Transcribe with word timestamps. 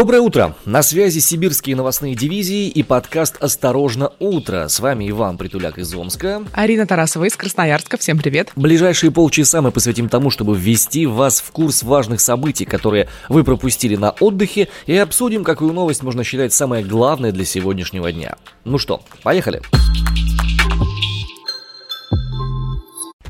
Доброе 0.00 0.22
утро! 0.22 0.56
На 0.64 0.82
связи 0.82 1.18
сибирские 1.18 1.76
новостные 1.76 2.14
дивизии 2.14 2.68
и 2.68 2.82
подкаст 2.82 3.36
«Осторожно, 3.38 4.12
утро». 4.18 4.66
С 4.66 4.80
вами 4.80 5.10
Иван 5.10 5.36
Притуляк 5.36 5.76
из 5.76 5.94
Омска. 5.94 6.42
Арина 6.54 6.86
Тарасова 6.86 7.26
из 7.26 7.36
Красноярска. 7.36 7.98
Всем 7.98 8.16
привет. 8.16 8.50
Ближайшие 8.56 9.10
полчаса 9.10 9.60
мы 9.60 9.72
посвятим 9.72 10.08
тому, 10.08 10.30
чтобы 10.30 10.56
ввести 10.56 11.04
вас 11.04 11.42
в 11.42 11.50
курс 11.50 11.82
важных 11.82 12.22
событий, 12.22 12.64
которые 12.64 13.08
вы 13.28 13.44
пропустили 13.44 13.94
на 13.96 14.12
отдыхе, 14.12 14.68
и 14.86 14.96
обсудим, 14.96 15.44
какую 15.44 15.74
новость 15.74 16.02
можно 16.02 16.24
считать 16.24 16.54
самой 16.54 16.82
главной 16.82 17.30
для 17.30 17.44
сегодняшнего 17.44 18.10
дня. 18.10 18.36
Ну 18.64 18.78
что, 18.78 19.02
поехали! 19.22 19.60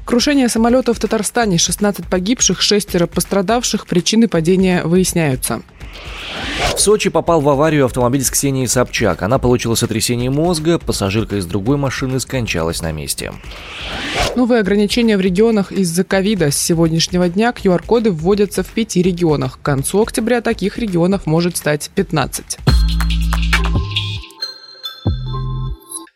Крушение 0.04 0.48
самолета 0.48 0.95
в 0.95 1.00
Татарстане, 1.00 1.59
16 1.59 2.06
погибших, 2.06 2.62
шестеро 2.62 3.09
пострадавших, 3.09 3.88
причины 3.88 4.28
падения 4.28 4.84
выясняются. 4.84 5.62
В 6.80 6.82
Сочи 6.82 7.10
попал 7.10 7.42
в 7.42 7.48
аварию 7.50 7.84
автомобиль 7.84 8.24
с 8.24 8.30
Ксенией 8.30 8.66
Собчак. 8.66 9.20
Она 9.20 9.38
получила 9.38 9.74
сотрясение 9.74 10.30
мозга, 10.30 10.78
пассажирка 10.78 11.36
из 11.36 11.44
другой 11.44 11.76
машины 11.76 12.18
скончалась 12.20 12.80
на 12.80 12.90
месте. 12.90 13.34
Новые 14.34 14.60
ограничения 14.60 15.18
в 15.18 15.20
регионах 15.20 15.72
из-за 15.72 16.04
ковида. 16.04 16.50
С 16.50 16.56
сегодняшнего 16.56 17.28
дня 17.28 17.50
QR-коды 17.50 18.10
вводятся 18.10 18.62
в 18.62 18.68
пяти 18.68 19.02
регионах. 19.02 19.58
К 19.58 19.62
концу 19.62 20.00
октября 20.00 20.40
таких 20.40 20.78
регионов 20.78 21.26
может 21.26 21.59
стать 21.59 21.90
15. 21.95 22.56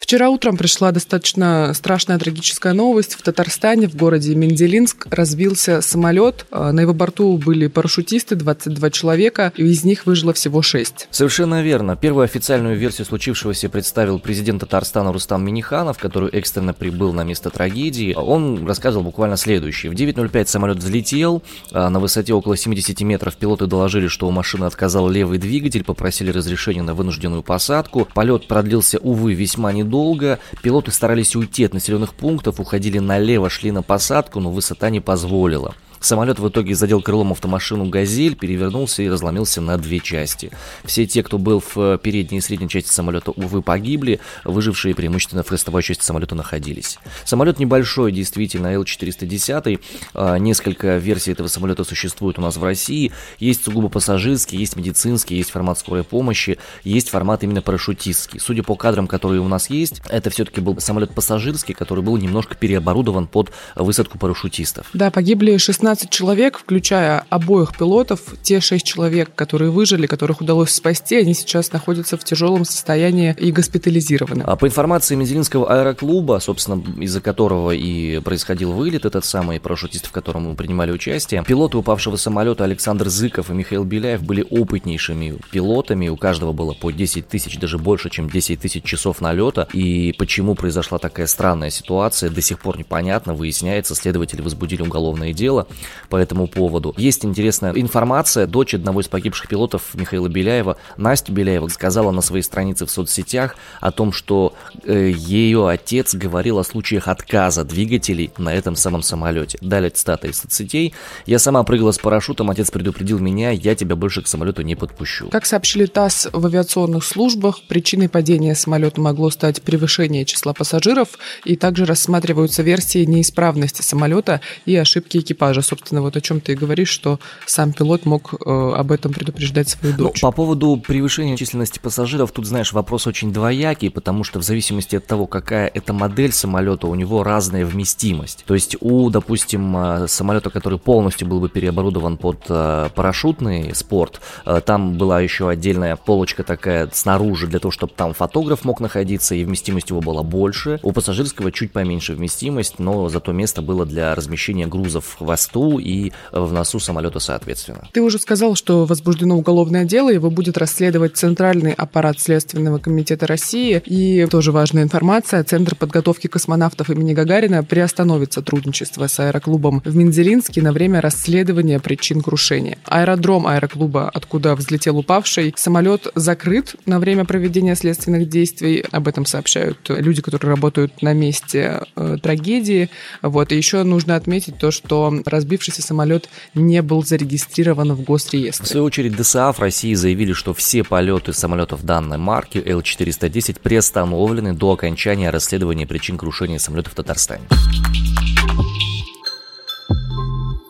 Вчера 0.05 0.29
утром 0.29 0.59
пришла 0.59 0.93
достаточно 0.93 1.73
страшная 1.73 2.19
трагическая 2.19 2.75
новость. 2.75 3.15
В 3.15 3.23
Татарстане, 3.23 3.89
в 3.89 3.97
городе 3.97 4.35
Менделинск, 4.35 5.07
разбился 5.11 5.81
самолет. 5.81 6.45
А, 6.51 6.73
на 6.73 6.81
его 6.81 6.93
борту 6.93 7.39
были 7.39 7.69
парашютисты, 7.69 8.35
22 8.35 8.91
человека, 8.91 9.51
и 9.57 9.65
из 9.65 9.83
них 9.83 10.05
выжило 10.05 10.35
всего 10.35 10.61
6. 10.61 11.09
Совершенно 11.11 11.63
верно. 11.63 11.97
Первую 11.97 12.25
официальную 12.25 12.77
версию 12.77 13.07
случившегося 13.07 13.71
представил 13.71 14.19
президент 14.19 14.61
Татарстана 14.61 15.11
Рустам 15.11 15.43
Миниханов, 15.43 15.97
который 15.97 16.29
экстренно 16.33 16.75
прибыл 16.75 17.15
на 17.15 17.25
место 17.25 17.49
трагедии. 17.49 18.13
Он 18.15 18.67
рассказывал 18.67 19.05
буквально 19.05 19.39
следующее. 19.39 19.91
В 19.91 19.95
9.05 19.95 20.45
самолет 20.45 20.77
взлетел. 20.77 21.43
А, 21.73 21.89
на 21.89 21.99
высоте 21.99 22.35
около 22.35 22.59
70 22.59 23.01
метров 23.01 23.37
пилоты 23.37 23.65
доложили, 23.65 24.09
что 24.09 24.29
у 24.29 24.31
машины 24.31 24.67
отказал 24.67 25.09
левый 25.09 25.39
двигатель, 25.39 25.83
попросили 25.83 26.31
разрешения 26.31 26.83
на 26.83 26.93
вынужденную 26.93 27.43
посадку. 27.43 28.07
Полет 28.13 28.47
продлился, 28.49 28.99
увы, 28.99 29.33
весьма 29.33 29.73
недолго 29.73 29.94
долго. 29.95 30.41
Пилоты 30.61 30.91
старались 30.91 31.37
уйти 31.37 31.65
от 31.65 31.73
населенных 31.73 32.15
пунктов, 32.15 32.59
уходили 32.59 32.99
налево, 32.99 33.49
шли 33.49 33.71
на 33.71 33.83
посадку, 33.83 34.41
но 34.41 34.51
высота 34.51 34.91
не 34.91 35.01
позволила. 35.01 35.77
Самолет 36.05 36.39
в 36.39 36.47
итоге 36.47 36.75
задел 36.75 37.01
крылом 37.01 37.33
автомашину 37.33 37.87
«Газель», 37.87 38.37
перевернулся 38.37 39.03
и 39.03 39.09
разломился 39.09 39.63
на 39.63 39.79
две 39.79 40.01
части. 40.01 40.51
Все 40.85 41.07
те, 41.07 41.23
кто 41.23 41.39
был 41.39 41.61
в 41.61 41.79
э, 41.79 41.99
передней 41.99 42.39
и 42.39 42.41
средней 42.43 42.69
части 42.69 42.91
самолета, 42.91 43.31
увы, 43.31 43.63
погибли, 43.63 44.21
выжившие 44.45 44.95
преимущественно 44.95 45.43
в 45.43 45.49
хвостовой 45.49 45.83
части 45.83 46.05
самолета 46.05 46.35
находились. 46.35 46.99
Самолет 47.25 47.59
небольшой, 47.59 48.13
действительно, 48.13 48.67
Л-410. 48.75 49.81
А, 50.13 50.37
несколько 50.37 50.99
версий 50.99 51.33
этого 51.33 51.49
самолета 51.49 51.85
существует 51.85 52.39
у 52.39 52.43
нас 52.43 52.59
в 52.59 52.63
России. 52.63 53.11
Есть 53.39 53.65
сугубо 53.65 53.89
пассажирский, 53.89 54.59
есть 54.59 54.77
медицинский, 54.77 55.37
есть 55.37 55.53
формат 55.53 55.79
скорой 55.79 56.05
помощи, 56.05 56.59
есть 56.83 57.09
формат 57.09 57.45
именно 57.45 57.63
парашютистский. 57.63 58.41
Судя 58.41 58.63
по 58.63 58.75
кадрам, 58.75 59.07
которые 59.07 59.41
у 59.41 59.49
нас 59.49 59.71
есть, 59.71 60.03
это 60.11 60.29
все-таки 60.29 60.61
был 60.61 60.79
самолет 60.81 61.15
пассажирский, 61.15 61.73
который 61.73 62.05
был 62.05 62.19
немножко 62.19 62.57
переоборудован 62.57 63.27
под 63.27 63.53
высадку 63.75 64.19
парашютистов. 64.19 64.89
Да, 64.93 65.11
погибли 65.11 65.57
16 65.57 65.94
15 65.95 66.11
человек, 66.11 66.59
включая 66.59 67.25
обоих 67.31 67.77
пилотов, 67.79 68.21
те 68.43 68.61
6 68.61 68.85
человек, 68.85 69.33
которые 69.33 69.71
выжили, 69.71 70.09
которых 70.09 70.41
удалось 70.41 70.71
спасти, 70.71 71.15
они 71.15 71.35
сейчас 71.35 71.71
находятся 71.71 72.17
в 72.17 72.25
тяжелом 72.25 72.65
состоянии 72.65 73.37
и 73.39 73.53
госпитализированы. 73.53 74.43
А 74.43 74.57
по 74.57 74.67
информации 74.67 75.15
Мензелинского 75.15 75.73
аэроклуба, 75.73 76.41
собственно, 76.41 76.83
из-за 77.01 77.21
которого 77.21 77.71
и 77.71 78.19
происходил 78.19 78.73
вылет, 78.73 79.05
этот 79.05 79.25
самый 79.25 79.61
парашютист, 79.61 80.07
в 80.07 80.11
котором 80.11 80.49
мы 80.49 80.57
принимали 80.57 80.91
участие, 80.91 81.45
пилоты 81.47 81.77
упавшего 81.77 82.17
самолета 82.17 82.65
Александр 82.65 83.09
Зыков 83.09 83.51
и 83.51 83.55
Михаил 83.55 83.85
Беляев 83.85 84.25
были 84.25 84.45
опытнейшими 84.51 85.39
пилотами, 85.53 86.09
у 86.09 86.17
каждого 86.17 86.53
было 86.53 86.73
по 86.73 86.91
10 86.91 87.29
тысяч, 87.29 87.57
даже 87.61 87.79
больше, 87.79 88.11
чем 88.11 88.29
10 88.29 88.59
тысяч 88.59 88.83
часов 88.83 89.21
налета, 89.21 89.69
и 89.73 90.13
почему 90.19 90.57
произошла 90.57 90.99
такая 90.99 91.29
странная 91.29 91.71
ситуация, 91.71 92.31
до 92.31 92.41
сих 92.41 92.59
пор 92.59 92.79
непонятно, 92.79 93.33
выясняется, 93.35 93.95
следователи 93.95 94.43
возбудили 94.43 94.83
уголовное 94.83 95.33
дело, 95.33 95.69
по 96.09 96.17
этому 96.17 96.47
поводу. 96.47 96.95
Есть 96.97 97.25
интересная 97.25 97.73
информация. 97.73 98.47
Дочь 98.47 98.75
одного 98.75 99.01
из 99.01 99.09
погибших 99.09 99.49
пилотов 99.49 99.95
Михаила 99.95 100.29
Беляева, 100.29 100.77
Настя 100.97 101.33
Беляева, 101.33 101.69
сказала 101.69 102.11
на 102.11 102.21
своей 102.21 102.43
странице 102.43 102.87
в 102.87 102.91
соцсетях 102.91 103.57
о 103.81 103.91
том, 103.91 104.13
что 104.13 104.55
э, 104.85 105.11
ее 105.15 105.69
отец 105.69 106.15
говорил 106.15 106.59
о 106.59 106.65
случаях 106.65 107.09
отказа 107.09 107.65
двигателей 107.65 108.31
на 108.39 108.55
этом 108.55 108.77
самом 108.77 109.03
самолете. 109.03 109.59
Далее 109.61 109.91
цитата 109.91 110.29
из 110.29 110.39
соцсетей. 110.39 110.95
«Я 111.27 111.39
сама 111.39 111.63
прыгала 111.63 111.93
с 111.93 111.99
парашютом, 111.99 112.51
отец 112.51 112.71
предупредил 112.71 113.19
меня, 113.19 113.51
я 113.51 113.75
тебя 113.75 113.97
больше 113.97 114.23
к 114.23 114.27
самолету 114.27 114.63
не 114.63 114.75
подпущу». 114.75 115.29
Как 115.31 115.47
сообщили 115.47 115.87
ТАСС 115.87 116.29
в 116.33 116.47
авиационных 116.47 117.05
службах, 117.05 117.61
причиной 117.69 118.09
падения 118.09 118.55
самолета 118.55 119.01
могло 119.01 119.31
стать 119.31 119.63
превышение 119.63 120.25
числа 120.25 120.53
пассажиров, 120.53 121.19
и 121.45 121.57
также 121.57 121.85
рассматриваются 121.85 122.63
версии 122.63 123.05
неисправности 123.05 123.83
самолета 123.83 124.41
и 124.67 124.77
ошибки 124.77 125.19
экипажа 125.19 125.63
собственно, 125.75 126.03
вот 126.03 126.17
о 126.17 126.21
чем 126.21 126.41
ты 126.41 126.53
и 126.53 126.55
говоришь, 126.55 126.89
что 126.89 127.19
сам 127.47 127.73
пилот 127.73 128.07
мог 128.07 128.35
э, 128.35 128.73
об 128.77 128.93
этом 128.93 129.13
предупреждать 129.13 129.69
свою 129.69 129.95
ну, 129.99 130.05
дочь. 130.05 130.23
Ну, 130.23 130.29
по 130.31 130.35
поводу 130.35 130.77
превышения 130.77 131.37
численности 131.37 131.81
пассажиров, 131.81 132.31
тут, 132.31 132.47
знаешь, 132.47 132.73
вопрос 132.73 133.07
очень 133.07 133.33
двоякий, 133.33 133.91
потому 133.91 134.23
что 134.23 134.39
в 134.39 134.43
зависимости 134.43 134.97
от 134.97 135.07
того, 135.07 135.27
какая 135.27 135.67
это 135.67 135.93
модель 135.93 136.33
самолета, 136.33 136.87
у 136.87 136.95
него 136.95 137.25
разная 137.25 137.67
вместимость. 137.67 138.45
То 138.47 138.55
есть 138.55 138.77
у, 138.81 139.11
допустим, 139.11 139.77
э, 139.77 140.09
самолета, 140.09 140.51
который 140.51 140.79
полностью 140.79 141.27
был 141.27 141.41
бы 141.41 141.49
переоборудован 141.49 142.19
под 142.19 142.45
э, 142.49 142.89
парашютный 142.95 143.75
спорт, 143.75 144.21
там 144.65 144.97
была 144.97 145.21
еще 145.21 145.49
отдельная 145.49 145.97
полочка 145.97 146.45
такая 146.45 146.89
снаружи 146.93 147.47
для 147.47 147.59
того, 147.59 147.73
чтобы 147.73 147.93
там 147.97 148.15
фотограф 148.15 148.65
мог 148.65 148.81
находиться, 148.81 149.35
и 149.35 149.45
вместимость 149.45 149.91
его 149.91 150.01
была 150.01 150.23
больше. 150.23 150.79
У 150.83 150.93
пассажирского 150.93 151.51
чуть 151.51 151.73
поменьше 151.73 152.15
вместимость, 152.15 152.79
но 152.79 153.09
зато 153.09 153.33
место 153.33 153.61
было 153.61 153.85
для 153.85 154.15
размещения 154.15 154.67
грузов 154.67 155.17
в 155.19 155.31
борту 155.55 155.79
и 155.79 156.13
в 156.33 156.53
носу 156.53 156.81
самолета 156.81 157.21
соответственно. 157.21 157.89
Ты 157.93 158.03
уже 158.03 158.19
сказал, 158.19 158.55
что 158.55 158.85
возбуждено 158.85 159.37
уголовное 159.37 159.85
дело, 159.85 160.11
его 160.11 160.31
будет 160.31 160.59
расследовать 160.59 161.17
Центральный 161.17 161.73
аппарат 161.73 162.21
Следственного 162.21 162.79
комитета 162.79 163.27
России. 163.27 163.83
И 163.87 164.27
тоже 164.27 164.53
важная 164.53 164.83
информация, 164.83 165.45
Центр 165.45 165.75
подготовки 165.75 166.27
космонавтов 166.27 166.91
имени 166.91 167.15
Гагарина 167.15 167.63
приостановит 167.63 168.33
сотрудничество 168.33 169.07
с 169.07 169.21
аэроклубом 169.21 169.83
в 169.85 169.97
Мензелинске 169.97 170.63
на 170.63 170.73
время 170.73 171.01
расследования 171.01 171.79
причин 171.79 172.21
крушения. 172.21 172.79
Аэродром 172.87 173.47
аэроклуба, 173.47 174.11
откуда 174.13 174.55
взлетел 174.55 174.99
упавший, 174.99 175.55
самолет 175.57 176.09
закрыт 176.15 176.77
на 176.87 176.99
время 176.99 177.25
проведения 177.25 177.75
следственных 177.75 178.29
действий. 178.29 178.85
Об 178.91 179.09
этом 179.09 179.27
сообщают 179.27 179.79
люди, 179.89 180.23
которые 180.23 180.51
работают 180.51 181.03
на 181.03 181.13
месте 181.13 181.83
э, 181.97 182.17
трагедии. 182.23 182.91
Вот. 183.23 183.53
И 183.53 183.57
еще 183.57 183.83
нужно 183.83 184.17
отметить 184.17 184.59
то, 184.59 184.71
что 184.71 185.13
разбит 185.25 185.44
разбившийся 185.45 185.83
самолет 185.83 186.29
не 186.55 186.81
был 186.81 187.05
зарегистрирован 187.05 187.93
в 187.93 188.03
госреестре. 188.03 188.65
В 188.65 188.69
свою 188.69 188.85
очередь 188.87 189.17
ДСАФ 189.17 189.59
России 189.61 189.95
заявили, 189.95 190.33
что 190.33 190.55
все 190.55 190.83
полеты 190.83 191.33
самолетов 191.33 191.85
данной 191.85 192.19
марки 192.19 192.63
Л-410 192.65 193.61
приостановлены 193.63 194.55
до 194.55 194.73
окончания 194.73 195.31
расследования 195.31 195.87
причин 195.87 196.17
крушения 196.17 196.59
самолетов 196.59 196.93
в 196.93 196.97
Татарстане. 196.97 197.45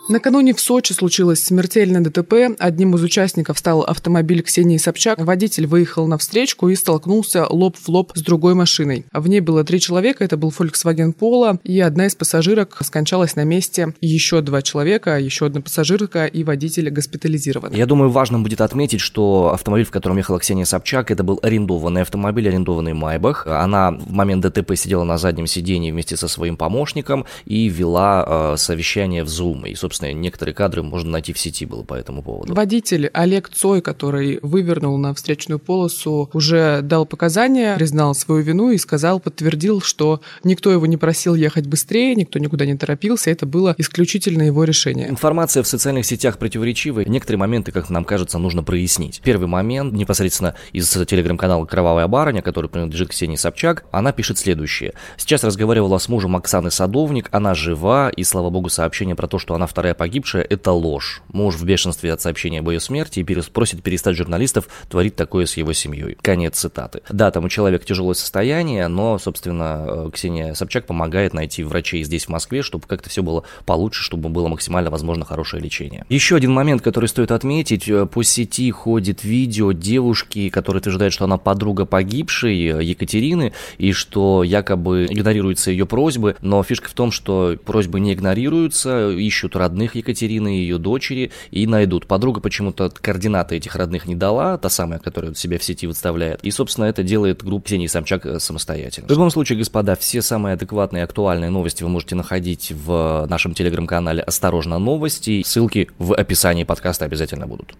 Накануне 0.06 0.52
в 0.52 0.60
Сочи 0.60 0.92
случилось 0.92 1.42
смертельное 1.42 2.02
ДТП. 2.02 2.54
Одним 2.58 2.94
из 2.94 3.02
участников 3.02 3.58
стал 3.58 3.80
автомобиль 3.80 4.42
Ксении 4.42 4.76
Собчак. 4.76 5.18
Водитель 5.18 5.66
выехал 5.66 6.06
на 6.06 6.18
встречку 6.18 6.68
и 6.68 6.74
столкнулся 6.74 7.46
лоб 7.48 7.74
в 7.78 7.88
лоб 7.88 8.12
с 8.14 8.20
другой 8.20 8.54
машиной. 8.54 9.06
В 9.14 9.26
ней 9.28 9.40
было 9.40 9.64
три 9.64 9.80
человека. 9.80 10.22
Это 10.22 10.36
был 10.36 10.50
Volkswagen 10.50 11.14
Polo. 11.18 11.58
И 11.64 11.80
одна 11.80 12.06
из 12.06 12.14
пассажирок 12.14 12.76
скончалась 12.82 13.34
на 13.34 13.44
месте. 13.44 13.94
Еще 14.02 14.42
два 14.42 14.60
человека, 14.60 15.18
еще 15.18 15.46
одна 15.46 15.62
пассажирка 15.62 16.26
и 16.26 16.44
водитель 16.44 16.90
госпитализированы. 16.90 17.74
Я 17.74 17.86
думаю, 17.86 18.10
важно 18.10 18.38
будет 18.40 18.60
отметить, 18.60 19.00
что 19.00 19.52
автомобиль, 19.54 19.86
в 19.86 19.90
котором 19.90 20.18
ехала 20.18 20.38
Ксения 20.38 20.66
Собчак, 20.66 21.12
это 21.12 21.24
был 21.24 21.40
арендованный 21.42 22.02
автомобиль, 22.02 22.46
арендованный 22.46 22.92
Майбах. 22.92 23.46
Она 23.46 23.92
в 23.92 24.12
момент 24.12 24.44
ДТП 24.44 24.76
сидела 24.76 25.04
на 25.04 25.16
заднем 25.16 25.46
сидении 25.46 25.90
вместе 25.90 26.18
со 26.18 26.28
своим 26.28 26.58
помощником 26.58 27.24
и 27.46 27.68
вела 27.68 28.52
э, 28.52 28.56
совещание 28.58 29.24
в 29.24 29.28
Zoom. 29.28 29.66
И, 29.66 29.74
собственно, 29.74 29.93
собственно, 29.94 30.12
некоторые 30.12 30.54
кадры 30.54 30.82
можно 30.82 31.10
найти 31.10 31.32
в 31.32 31.38
сети 31.38 31.66
было 31.66 31.82
по 31.84 31.94
этому 31.94 32.22
поводу. 32.22 32.52
Водитель 32.52 33.06
Олег 33.12 33.48
Цой, 33.48 33.80
который 33.80 34.40
вывернул 34.42 34.98
на 34.98 35.14
встречную 35.14 35.60
полосу, 35.60 36.30
уже 36.32 36.80
дал 36.82 37.06
показания, 37.06 37.76
признал 37.76 38.14
свою 38.14 38.42
вину 38.42 38.70
и 38.70 38.78
сказал, 38.78 39.20
подтвердил, 39.20 39.80
что 39.80 40.20
никто 40.42 40.72
его 40.72 40.86
не 40.86 40.96
просил 40.96 41.36
ехать 41.36 41.66
быстрее, 41.66 42.16
никто 42.16 42.40
никуда 42.40 42.66
не 42.66 42.76
торопился, 42.76 43.30
это 43.30 43.46
было 43.46 43.74
исключительно 43.78 44.42
его 44.42 44.64
решение. 44.64 45.08
Информация 45.08 45.62
в 45.62 45.68
социальных 45.68 46.06
сетях 46.06 46.38
противоречивая. 46.38 47.04
Некоторые 47.04 47.38
моменты, 47.38 47.70
как 47.70 47.88
нам 47.88 48.04
кажется, 48.04 48.38
нужно 48.38 48.64
прояснить. 48.64 49.20
Первый 49.22 49.46
момент, 49.46 49.92
непосредственно 49.92 50.56
из 50.72 50.90
телеграм-канала 50.90 51.66
«Кровавая 51.66 52.08
барыня», 52.08 52.42
который 52.42 52.68
принадлежит 52.68 53.10
Ксении 53.10 53.36
Собчак, 53.36 53.84
она 53.92 54.12
пишет 54.12 54.38
следующее. 54.38 54.94
Сейчас 55.16 55.44
разговаривала 55.44 55.98
с 55.98 56.08
мужем 56.08 56.34
Оксаны 56.34 56.72
Садовник, 56.72 57.28
она 57.30 57.54
жива, 57.54 58.10
и, 58.10 58.24
слава 58.24 58.50
богу, 58.50 58.68
сообщение 58.70 59.14
про 59.14 59.28
то, 59.28 59.38
что 59.38 59.54
она 59.54 59.66
вторая 59.66 59.83
погибшая, 59.92 60.42
это 60.42 60.72
ложь. 60.72 61.20
Муж 61.28 61.56
в 61.56 61.64
бешенстве 61.66 62.12
от 62.14 62.22
сообщения 62.22 62.60
об 62.60 62.70
ее 62.70 62.80
смерти 62.80 63.20
и 63.20 63.24
просит 63.52 63.82
перестать 63.82 64.16
журналистов 64.16 64.68
творить 64.88 65.16
такое 65.16 65.44
с 65.44 65.58
его 65.58 65.74
семьей. 65.74 66.16
Конец 66.22 66.58
цитаты. 66.58 67.02
Да, 67.10 67.30
там 67.30 67.44
у 67.44 67.48
человека 67.50 67.84
тяжелое 67.84 68.14
состояние, 68.14 68.88
но, 68.88 69.18
собственно, 69.18 69.84
э, 69.86 70.10
Ксения 70.14 70.54
Собчак 70.54 70.86
помогает 70.86 71.34
найти 71.34 71.62
врачей 71.64 72.04
здесь, 72.04 72.26
в 72.26 72.28
Москве, 72.28 72.62
чтобы 72.62 72.86
как-то 72.86 73.10
все 73.10 73.22
было 73.22 73.44
получше, 73.66 74.02
чтобы 74.02 74.28
было 74.28 74.48
максимально 74.48 74.90
возможно 74.90 75.24
хорошее 75.24 75.62
лечение. 75.62 76.06
Еще 76.08 76.36
один 76.36 76.52
момент, 76.52 76.80
который 76.80 77.06
стоит 77.06 77.32
отметить. 77.32 77.88
Э, 77.88 78.06
по 78.06 78.22
сети 78.22 78.70
ходит 78.70 79.24
видео 79.24 79.72
девушки, 79.72 80.48
которая 80.48 80.80
утверждает, 80.80 81.12
что 81.12 81.24
она 81.24 81.36
подруга 81.36 81.84
погибшей 81.84 82.54
э, 82.68 82.84
Екатерины, 82.84 83.52
и 83.78 83.92
что 83.92 84.42
якобы 84.44 85.06
игнорируются 85.10 85.70
ее 85.70 85.86
просьбы, 85.86 86.36
но 86.40 86.62
фишка 86.62 86.88
в 86.88 86.94
том, 86.94 87.10
что 87.10 87.56
просьбы 87.64 88.00
не 88.00 88.14
игнорируются, 88.14 89.10
ищут 89.10 89.56
родных 89.56 89.73
Екатерины 89.94 90.56
и 90.56 90.60
ее 90.60 90.78
дочери 90.78 91.30
и 91.50 91.66
найдут. 91.66 92.06
Подруга 92.06 92.40
почему-то 92.40 92.90
координаты 92.90 93.56
этих 93.56 93.76
родных 93.76 94.06
не 94.06 94.14
дала, 94.14 94.58
та 94.58 94.68
самая, 94.68 94.98
которая 94.98 95.34
себя 95.34 95.58
в 95.58 95.64
сети 95.64 95.86
выставляет. 95.86 96.40
И, 96.42 96.50
собственно, 96.50 96.86
это 96.86 97.02
делает 97.02 97.44
группа 97.44 97.66
Ксении 97.66 97.86
Самчак 97.86 98.26
э, 98.26 98.38
самостоятельно. 98.38 99.08
В 99.08 99.10
любом 99.10 99.30
случае, 99.30 99.58
господа, 99.58 99.96
все 99.96 100.22
самые 100.22 100.54
адекватные 100.54 101.02
и 101.02 101.04
актуальные 101.04 101.50
новости 101.50 101.82
вы 101.82 101.88
можете 101.88 102.14
находить 102.14 102.72
в 102.72 103.26
нашем 103.28 103.54
телеграм-канале 103.54 104.22
«Осторожно, 104.22 104.78
новости». 104.78 105.42
Ссылки 105.44 105.90
в 105.98 106.14
описании 106.14 106.64
подкаста 106.64 107.04
обязательно 107.04 107.46
будут. 107.46 107.74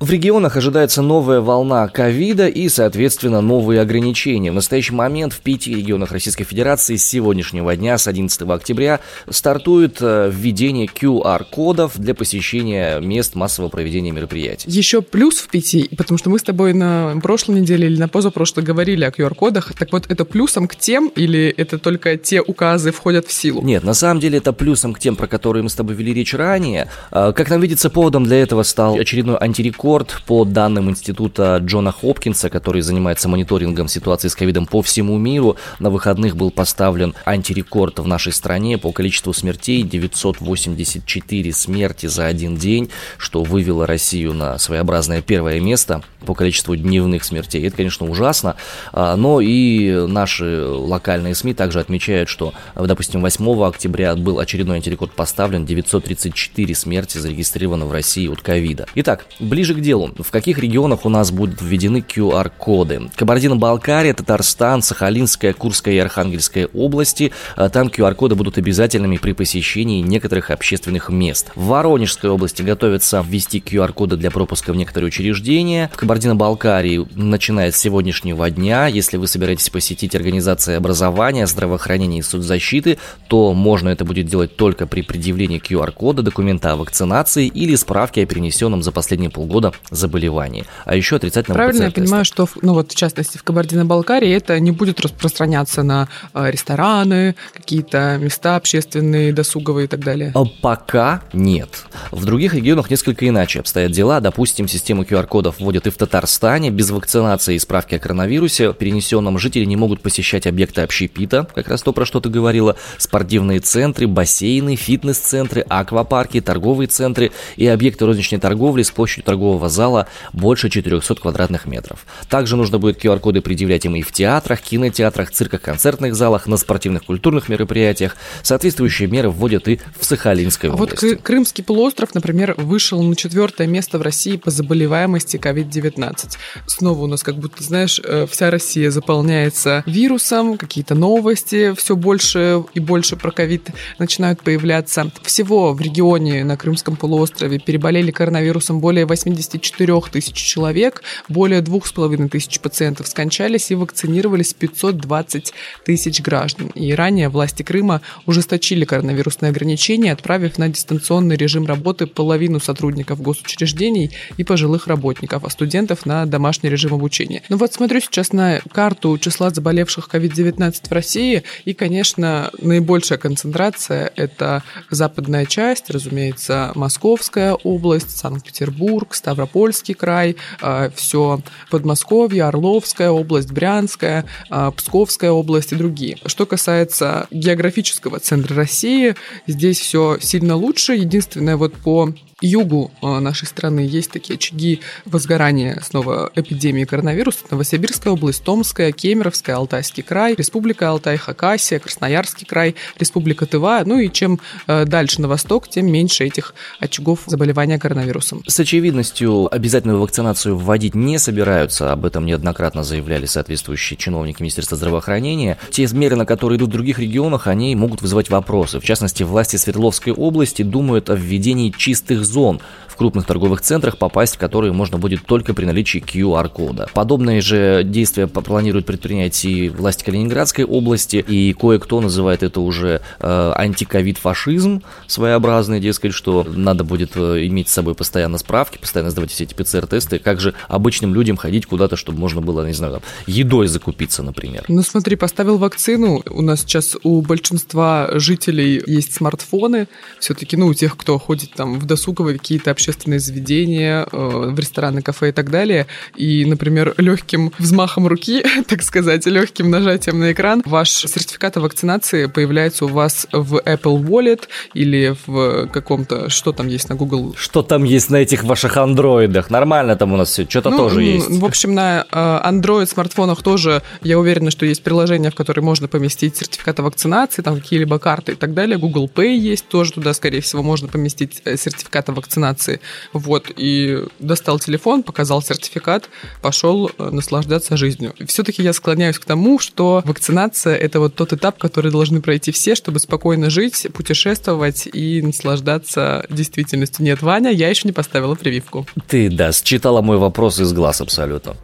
В 0.00 0.12
регионах 0.12 0.56
ожидается 0.56 1.02
новая 1.02 1.40
волна 1.40 1.88
ковида 1.88 2.46
и, 2.46 2.68
соответственно, 2.68 3.40
новые 3.40 3.80
ограничения. 3.80 4.52
В 4.52 4.54
настоящий 4.54 4.94
момент 4.94 5.32
в 5.32 5.40
пяти 5.40 5.74
регионах 5.74 6.12
Российской 6.12 6.44
Федерации 6.44 6.94
с 6.94 7.04
сегодняшнего 7.04 7.74
дня, 7.74 7.98
с 7.98 8.06
11 8.06 8.42
октября, 8.42 9.00
стартует 9.28 9.96
э, 10.00 10.30
введение 10.32 10.86
QR-кодов 10.86 11.98
для 11.98 12.14
посещения 12.14 13.00
мест 13.00 13.34
массового 13.34 13.70
проведения 13.70 14.12
мероприятий. 14.12 14.70
Еще 14.70 15.02
плюс 15.02 15.38
в 15.38 15.48
пяти, 15.48 15.90
потому 15.98 16.16
что 16.16 16.30
мы 16.30 16.38
с 16.38 16.44
тобой 16.44 16.74
на 16.74 17.18
прошлой 17.20 17.62
неделе 17.62 17.88
или 17.88 17.98
на 17.98 18.06
позапрошлой 18.06 18.64
говорили 18.64 19.02
о 19.02 19.10
QR-кодах. 19.10 19.72
Так 19.76 19.90
вот, 19.90 20.04
это 20.08 20.24
плюсом 20.24 20.68
к 20.68 20.76
тем 20.76 21.08
или 21.08 21.52
это 21.56 21.76
только 21.76 22.16
те 22.16 22.40
указы 22.40 22.92
входят 22.92 23.26
в 23.26 23.32
силу? 23.32 23.62
Нет, 23.62 23.82
на 23.82 23.94
самом 23.94 24.20
деле 24.20 24.38
это 24.38 24.52
плюсом 24.52 24.94
к 24.94 25.00
тем, 25.00 25.16
про 25.16 25.26
которые 25.26 25.64
мы 25.64 25.70
с 25.70 25.74
тобой 25.74 25.96
вели 25.96 26.14
речь 26.14 26.34
ранее. 26.34 26.88
А, 27.10 27.32
как 27.32 27.50
нам 27.50 27.60
видится, 27.60 27.90
поводом 27.90 28.22
для 28.22 28.40
этого 28.40 28.62
стал 28.62 28.94
очередной 28.94 29.36
антирекорд 29.40 29.87
рекорд 29.88 30.22
по 30.26 30.44
данным 30.44 30.90
института 30.90 31.62
Джона 31.64 31.92
Хопкинса, 31.92 32.50
который 32.50 32.82
занимается 32.82 33.26
мониторингом 33.26 33.88
ситуации 33.88 34.28
с 34.28 34.36
ковидом 34.36 34.66
по 34.66 34.82
всему 34.82 35.16
миру. 35.16 35.56
На 35.78 35.88
выходных 35.88 36.36
был 36.36 36.50
поставлен 36.50 37.14
антирекорд 37.24 37.98
в 37.98 38.06
нашей 38.06 38.34
стране 38.34 38.76
по 38.76 38.92
количеству 38.92 39.32
смертей 39.32 39.82
984 39.82 41.52
смерти 41.54 42.04
за 42.04 42.26
один 42.26 42.56
день, 42.56 42.90
что 43.16 43.42
вывело 43.42 43.86
Россию 43.86 44.34
на 44.34 44.58
своеобразное 44.58 45.22
первое 45.22 45.58
место 45.58 46.02
по 46.26 46.34
количеству 46.34 46.76
дневных 46.76 47.24
смертей. 47.24 47.66
Это, 47.66 47.78
конечно, 47.78 48.06
ужасно, 48.06 48.56
а, 48.92 49.16
но 49.16 49.40
и 49.40 50.06
наши 50.06 50.66
локальные 50.66 51.34
СМИ 51.34 51.54
также 51.54 51.80
отмечают, 51.80 52.28
что, 52.28 52.52
допустим, 52.74 53.22
8 53.22 53.62
октября 53.64 54.14
был 54.16 54.38
очередной 54.38 54.76
антирекорд 54.76 55.12
поставлен, 55.12 55.64
934 55.64 56.74
смерти 56.74 57.16
зарегистрировано 57.16 57.86
в 57.86 57.92
России 57.92 58.28
от 58.28 58.42
ковида. 58.42 58.86
Итак, 58.94 59.24
ближе 59.40 59.74
к 59.74 59.77
делу. 59.80 60.10
В 60.18 60.30
каких 60.30 60.58
регионах 60.58 61.04
у 61.04 61.08
нас 61.08 61.30
будут 61.30 61.60
введены 61.60 61.98
QR-коды? 61.98 63.10
Кабардино-Балкария, 63.14 64.14
Татарстан, 64.14 64.82
Сахалинская, 64.82 65.52
Курская 65.52 65.94
и 65.94 65.98
Архангельская 65.98 66.68
области. 66.74 67.32
А 67.56 67.68
там 67.68 67.88
QR-коды 67.88 68.34
будут 68.34 68.58
обязательными 68.58 69.16
при 69.16 69.32
посещении 69.32 70.00
некоторых 70.00 70.50
общественных 70.50 71.08
мест. 71.08 71.50
В 71.54 71.66
Воронежской 71.66 72.30
области 72.30 72.62
готовятся 72.62 73.24
ввести 73.26 73.62
QR-коды 73.64 74.16
для 74.16 74.30
пропуска 74.30 74.72
в 74.72 74.76
некоторые 74.76 75.08
учреждения. 75.08 75.90
В 75.92 75.96
Кабардино-Балкарии, 75.96 77.06
начиная 77.14 77.72
с 77.72 77.76
сегодняшнего 77.76 78.50
дня, 78.50 78.86
если 78.86 79.16
вы 79.16 79.26
собираетесь 79.26 79.70
посетить 79.70 80.14
организации 80.14 80.74
образования, 80.74 81.46
здравоохранения 81.46 82.18
и 82.18 82.22
соцзащиты, 82.22 82.98
то 83.28 83.52
можно 83.54 83.88
это 83.88 84.04
будет 84.04 84.26
делать 84.26 84.56
только 84.56 84.86
при 84.86 85.02
предъявлении 85.02 85.60
QR-кода, 85.60 86.22
документа 86.22 86.72
о 86.72 86.76
вакцинации 86.76 87.46
или 87.46 87.74
справки 87.74 88.20
о 88.20 88.26
перенесенном 88.26 88.82
за 88.82 88.92
последние 88.92 89.30
полгода 89.30 89.67
года 89.68 89.78
заболеваний. 89.90 90.64
А 90.84 90.96
еще 90.96 91.16
отрицательно 91.16 91.54
Правильно 91.54 91.84
я 91.84 91.90
понимаю, 91.90 92.24
что, 92.24 92.48
ну 92.62 92.74
вот 92.74 92.92
в 92.92 92.94
частности 92.94 93.38
в 93.38 93.42
Кабардино-Балкарии 93.42 94.30
это 94.30 94.58
не 94.60 94.70
будет 94.70 95.00
распространяться 95.00 95.82
на 95.82 96.08
э, 96.34 96.50
рестораны, 96.50 97.34
какие-то 97.52 98.18
места 98.20 98.56
общественные, 98.56 99.32
досуговые 99.32 99.84
и 99.84 99.88
так 99.88 100.00
далее? 100.00 100.32
А 100.34 100.44
пока 100.44 101.22
нет. 101.32 101.86
В 102.10 102.24
других 102.24 102.54
регионах 102.54 102.90
несколько 102.90 103.26
иначе 103.28 103.60
обстоят 103.60 103.92
дела. 103.92 104.20
Допустим, 104.20 104.68
систему 104.68 105.02
QR-кодов 105.02 105.58
вводят 105.58 105.86
и 105.86 105.90
в 105.90 105.96
Татарстане. 105.96 106.70
Без 106.70 106.90
вакцинации 106.90 107.54
и 107.54 107.58
справки 107.58 107.94
о 107.94 107.98
коронавирусе 107.98 108.72
перенесенном 108.72 109.38
жители 109.38 109.64
не 109.64 109.76
могут 109.76 110.00
посещать 110.00 110.46
объекты 110.46 110.82
общепита, 110.82 111.46
как 111.54 111.68
раз 111.68 111.82
то, 111.82 111.92
про 111.92 112.04
что 112.04 112.20
ты 112.20 112.28
говорила, 112.28 112.76
спортивные 112.98 113.60
центры, 113.60 114.06
бассейны, 114.06 114.76
фитнес-центры, 114.76 115.64
аквапарки, 115.68 116.40
торговые 116.40 116.88
центры 116.88 117.32
и 117.56 117.66
объекты 117.66 118.06
розничной 118.06 118.38
торговли 118.38 118.82
с 118.82 118.90
площадью 118.90 119.24
торгового 119.24 119.57
торгового 119.58 119.68
зала 119.68 120.06
больше 120.32 120.70
400 120.70 121.14
квадратных 121.16 121.66
метров. 121.66 122.06
Также 122.28 122.56
нужно 122.56 122.78
будет 122.78 123.04
QR-коды 123.04 123.40
предъявлять 123.40 123.84
им 123.84 123.96
и 123.96 124.02
в 124.02 124.12
театрах, 124.12 124.60
кинотеатрах, 124.60 125.30
цирках, 125.30 125.62
концертных 125.62 126.14
залах, 126.14 126.46
на 126.46 126.56
спортивных 126.56 127.04
культурных 127.04 127.48
мероприятиях. 127.48 128.16
Соответствующие 128.42 129.08
меры 129.08 129.30
вводят 129.30 129.68
и 129.68 129.80
в 129.98 130.04
Сахалинской 130.04 130.70
а 130.70 130.74
области. 130.74 131.06
Вот 131.06 131.22
Крымский 131.22 131.64
полуостров, 131.64 132.14
например, 132.14 132.54
вышел 132.56 133.02
на 133.02 133.16
четвертое 133.16 133.66
место 133.66 133.98
в 133.98 134.02
России 134.02 134.36
по 134.36 134.50
заболеваемости 134.50 135.36
COVID-19. 135.36 136.36
Снова 136.66 137.04
у 137.04 137.06
нас 137.06 137.22
как 137.22 137.36
будто, 137.36 137.62
знаешь, 137.62 138.00
э, 138.04 138.26
вся 138.30 138.50
Россия 138.50 138.90
заполняется 138.90 139.82
вирусом, 139.86 140.56
какие-то 140.56 140.94
новости, 140.94 141.74
все 141.76 141.96
больше 141.96 142.64
и 142.74 142.80
больше 142.80 143.16
про 143.16 143.30
ковид 143.30 143.70
начинают 143.98 144.42
появляться. 144.42 145.10
Всего 145.22 145.72
в 145.72 145.80
регионе 145.80 146.44
на 146.44 146.56
Крымском 146.56 146.96
полуострове 146.96 147.58
переболели 147.58 148.10
коронавирусом 148.10 148.80
более 148.80 149.06
80 149.06 149.47
54 149.48 150.00
тысяч 150.12 150.34
человек, 150.34 151.02
более 151.28 151.60
2,5 151.60 152.28
тысяч 152.28 152.60
пациентов 152.60 153.08
скончались 153.08 153.70
и 153.70 153.74
вакцинировались 153.74 154.54
520 154.54 155.52
тысяч 155.84 156.20
граждан. 156.20 156.68
И 156.68 156.92
ранее 156.92 157.28
власти 157.28 157.62
Крыма 157.62 158.00
ужесточили 158.26 158.84
коронавирусные 158.84 159.50
ограничения, 159.50 160.12
отправив 160.12 160.58
на 160.58 160.68
дистанционный 160.68 161.36
режим 161.36 161.66
работы 161.66 162.06
половину 162.06 162.60
сотрудников 162.60 163.20
госучреждений 163.20 164.10
и 164.36 164.44
пожилых 164.44 164.86
работников, 164.86 165.44
а 165.44 165.50
студентов 165.50 166.06
на 166.06 166.26
домашний 166.26 166.70
режим 166.70 166.94
обучения. 166.94 167.42
Ну 167.48 167.56
вот 167.56 167.72
смотрю 167.72 168.00
сейчас 168.00 168.32
на 168.32 168.60
карту 168.72 169.18
числа 169.18 169.50
заболевших 169.50 170.08
COVID-19 170.12 170.88
в 170.88 170.92
России, 170.92 171.42
и, 171.64 171.74
конечно, 171.74 172.50
наибольшая 172.60 173.18
концентрация– 173.18 174.12
это 174.16 174.62
западная 174.90 175.46
часть, 175.46 175.90
разумеется, 175.90 176.72
Московская 176.74 177.54
область, 177.54 178.16
Санкт-Петербург, 178.16 179.14
Ставропольский 179.38 179.94
край, 179.94 180.34
а, 180.60 180.90
все 180.96 181.40
Подмосковье, 181.70 182.44
Орловская 182.44 183.10
область, 183.10 183.52
Брянская, 183.52 184.24
а, 184.50 184.72
Псковская 184.72 185.30
область 185.30 185.70
и 185.72 185.76
другие. 185.76 186.18
Что 186.26 186.44
касается 186.44 187.28
географического 187.30 188.18
центра 188.18 188.56
России, 188.56 189.14
здесь 189.46 189.78
все 189.78 190.18
сильно 190.20 190.56
лучше. 190.56 190.94
Единственное, 190.94 191.56
вот 191.56 191.74
по 191.74 192.12
югу 192.40 192.92
э, 193.02 193.18
нашей 193.18 193.46
страны 193.46 193.80
есть 193.80 194.10
такие 194.12 194.36
очаги 194.36 194.80
возгорания 195.04 195.80
снова 195.82 196.30
эпидемии 196.34 196.84
коронавируса. 196.84 197.40
Новосибирская 197.50 198.12
область, 198.12 198.44
Томская, 198.44 198.92
Кемеровская, 198.92 199.56
Алтайский 199.56 200.02
край, 200.02 200.34
Республика 200.36 200.88
Алтай, 200.90 201.16
Хакасия, 201.16 201.78
Красноярский 201.78 202.46
край, 202.46 202.76
Республика 202.98 203.46
Тыва. 203.46 203.82
Ну 203.84 203.98
и 203.98 204.10
чем 204.10 204.40
э, 204.66 204.84
дальше 204.84 205.20
на 205.20 205.28
восток, 205.28 205.68
тем 205.68 205.90
меньше 205.90 206.24
этих 206.24 206.54
очагов 206.78 207.20
заболевания 207.26 207.78
коронавирусом. 207.78 208.42
С 208.46 208.60
очевидностью 208.60 209.17
полностью 209.18 209.52
обязательную 209.52 210.00
вакцинацию 210.00 210.56
вводить 210.56 210.94
не 210.94 211.18
собираются, 211.18 211.92
об 211.92 212.04
этом 212.04 212.24
неоднократно 212.24 212.84
заявляли 212.84 213.26
соответствующие 213.26 213.96
чиновники 213.96 214.42
Министерства 214.42 214.76
здравоохранения. 214.76 215.58
Те 215.70 215.88
меры, 215.92 216.16
на 216.16 216.24
которые 216.24 216.56
идут 216.58 216.68
в 216.68 216.72
других 216.72 216.98
регионах, 216.98 217.46
они 217.48 217.74
могут 217.74 218.00
вызывать 218.00 218.30
вопросы. 218.30 218.78
В 218.78 218.84
частности, 218.84 219.24
власти 219.24 219.56
Свердловской 219.56 220.12
области 220.12 220.62
думают 220.62 221.10
о 221.10 221.16
введении 221.16 221.70
чистых 221.70 222.24
зон 222.24 222.60
крупных 222.98 223.24
торговых 223.24 223.62
центрах, 223.62 223.96
попасть 223.96 224.34
в 224.36 224.38
которые 224.38 224.72
можно 224.72 224.98
будет 224.98 225.24
только 225.24 225.54
при 225.54 225.64
наличии 225.64 225.98
QR-кода. 225.98 226.88
Подобные 226.92 227.40
же 227.40 227.82
действия 227.84 228.26
планируют 228.26 228.86
предпринять 228.86 229.44
и 229.44 229.68
власти 229.68 230.04
Калининградской 230.04 230.64
области, 230.64 231.24
и 231.26 231.52
кое-кто 231.52 232.00
называет 232.00 232.42
это 232.42 232.60
уже 232.60 233.00
э, 233.20 233.52
антиковид-фашизм 233.54 234.82
своеобразный, 235.06 235.80
дескать, 235.80 236.12
что 236.12 236.44
надо 236.48 236.84
будет 236.84 237.12
э, 237.14 237.46
иметь 237.46 237.68
с 237.68 237.72
собой 237.72 237.94
постоянно 237.94 238.38
справки, 238.38 238.78
постоянно 238.78 239.10
сдавать 239.10 239.30
все 239.30 239.44
эти 239.44 239.54
ПЦР-тесты, 239.54 240.18
как 240.18 240.40
же 240.40 240.54
обычным 240.66 241.14
людям 241.14 241.36
ходить 241.36 241.66
куда-то, 241.66 241.96
чтобы 241.96 242.18
можно 242.18 242.40
было, 242.40 242.66
не 242.66 242.72
знаю, 242.72 242.94
там, 242.94 243.02
едой 243.26 243.68
закупиться, 243.68 244.22
например. 244.22 244.64
Ну 244.68 244.82
смотри, 244.82 245.16
поставил 245.16 245.56
вакцину, 245.58 246.22
у 246.28 246.42
нас 246.42 246.60
сейчас 246.60 246.96
у 247.04 247.22
большинства 247.22 248.10
жителей 248.14 248.82
есть 248.86 249.14
смартфоны, 249.14 249.88
все-таки, 250.18 250.56
ну, 250.56 250.66
у 250.66 250.74
тех, 250.74 250.96
кто 250.96 251.18
ходит 251.18 251.52
там 251.54 251.78
в 251.78 251.86
досуговые 251.86 252.38
какие-то 252.38 252.70
общественные 252.70 252.87
общественные 252.88 253.20
заведения, 253.20 254.06
э, 254.10 254.16
в 254.50 254.58
рестораны, 254.58 255.02
кафе 255.02 255.28
и 255.28 255.32
так 255.32 255.50
далее. 255.50 255.86
И, 256.16 256.44
например, 256.46 256.94
легким 256.96 257.52
взмахом 257.58 258.06
руки, 258.06 258.42
так 258.68 258.82
сказать, 258.82 259.26
легким 259.26 259.70
нажатием 259.70 260.18
на 260.18 260.32
экран, 260.32 260.62
ваш 260.64 260.90
сертификат 260.90 261.58
о 261.58 261.60
вакцинации 261.60 262.26
появляется 262.26 262.86
у 262.86 262.88
вас 262.88 263.26
в 263.30 263.56
Apple 263.56 264.02
Wallet 264.02 264.44
или 264.72 265.14
в 265.26 265.66
каком-то, 265.68 266.30
что 266.30 266.52
там 266.52 266.68
есть 266.68 266.88
на 266.88 266.94
Google. 266.94 267.34
Что 267.36 267.62
там 267.62 267.84
есть 267.84 268.10
на 268.10 268.16
этих 268.16 268.44
ваших 268.44 268.76
андроидах? 268.76 269.50
Нормально 269.50 269.96
там 269.96 270.12
у 270.12 270.16
нас 270.16 270.30
все, 270.30 270.46
что-то 270.48 270.70
ну, 270.70 270.78
тоже 270.78 271.02
есть. 271.02 271.28
В 271.28 271.44
общем, 271.44 271.74
на 271.74 272.06
э, 272.10 272.40
Android 272.50 272.86
смартфонах 272.86 273.42
тоже, 273.42 273.82
я 274.02 274.18
уверена, 274.18 274.50
что 274.50 274.64
есть 274.64 274.82
приложения, 274.82 275.30
в 275.30 275.34
которые 275.34 275.62
можно 275.62 275.88
поместить 275.88 276.36
сертификат 276.36 276.80
о 276.80 276.84
вакцинации, 276.84 277.42
там 277.42 277.56
какие-либо 277.60 277.98
карты 277.98 278.32
и 278.32 278.34
так 278.34 278.54
далее. 278.54 278.78
Google 278.78 279.10
Pay 279.14 279.36
есть, 279.36 279.68
тоже 279.68 279.92
туда, 279.92 280.14
скорее 280.14 280.40
всего, 280.40 280.62
можно 280.62 280.88
поместить 280.88 281.42
э, 281.44 281.56
сертификат 281.58 282.08
о 282.08 282.12
вакцинации. 282.12 282.77
Вот, 283.12 283.50
и 283.56 284.04
достал 284.18 284.58
телефон, 284.58 285.02
показал 285.02 285.42
сертификат, 285.42 286.08
пошел 286.42 286.90
э, 286.98 287.10
наслаждаться 287.10 287.76
жизнью. 287.76 288.14
Все-таки 288.26 288.62
я 288.62 288.72
склоняюсь 288.72 289.18
к 289.18 289.24
тому, 289.24 289.58
что 289.58 290.02
вакцинация– 290.04 290.76
это 290.76 291.00
вот 291.00 291.14
тот 291.14 291.32
этап, 291.32 291.58
который 291.58 291.90
должны 291.90 292.20
пройти 292.20 292.52
все, 292.52 292.74
чтобы 292.74 292.98
спокойно 292.98 293.50
жить, 293.50 293.86
путешествовать 293.92 294.88
и 294.92 295.22
наслаждаться 295.22 296.24
действительностью. 296.30 297.04
Нет, 297.04 297.22
Ваня, 297.22 297.50
я 297.50 297.68
еще 297.68 297.88
не 297.88 297.92
поставила 297.92 298.34
прививку. 298.34 298.86
Ты, 299.06 299.30
да, 299.30 299.52
считала 299.52 300.02
мой 300.02 300.18
вопрос 300.18 300.60
из 300.60 300.72
глаз 300.72 301.00
абсолютно. 301.00 301.56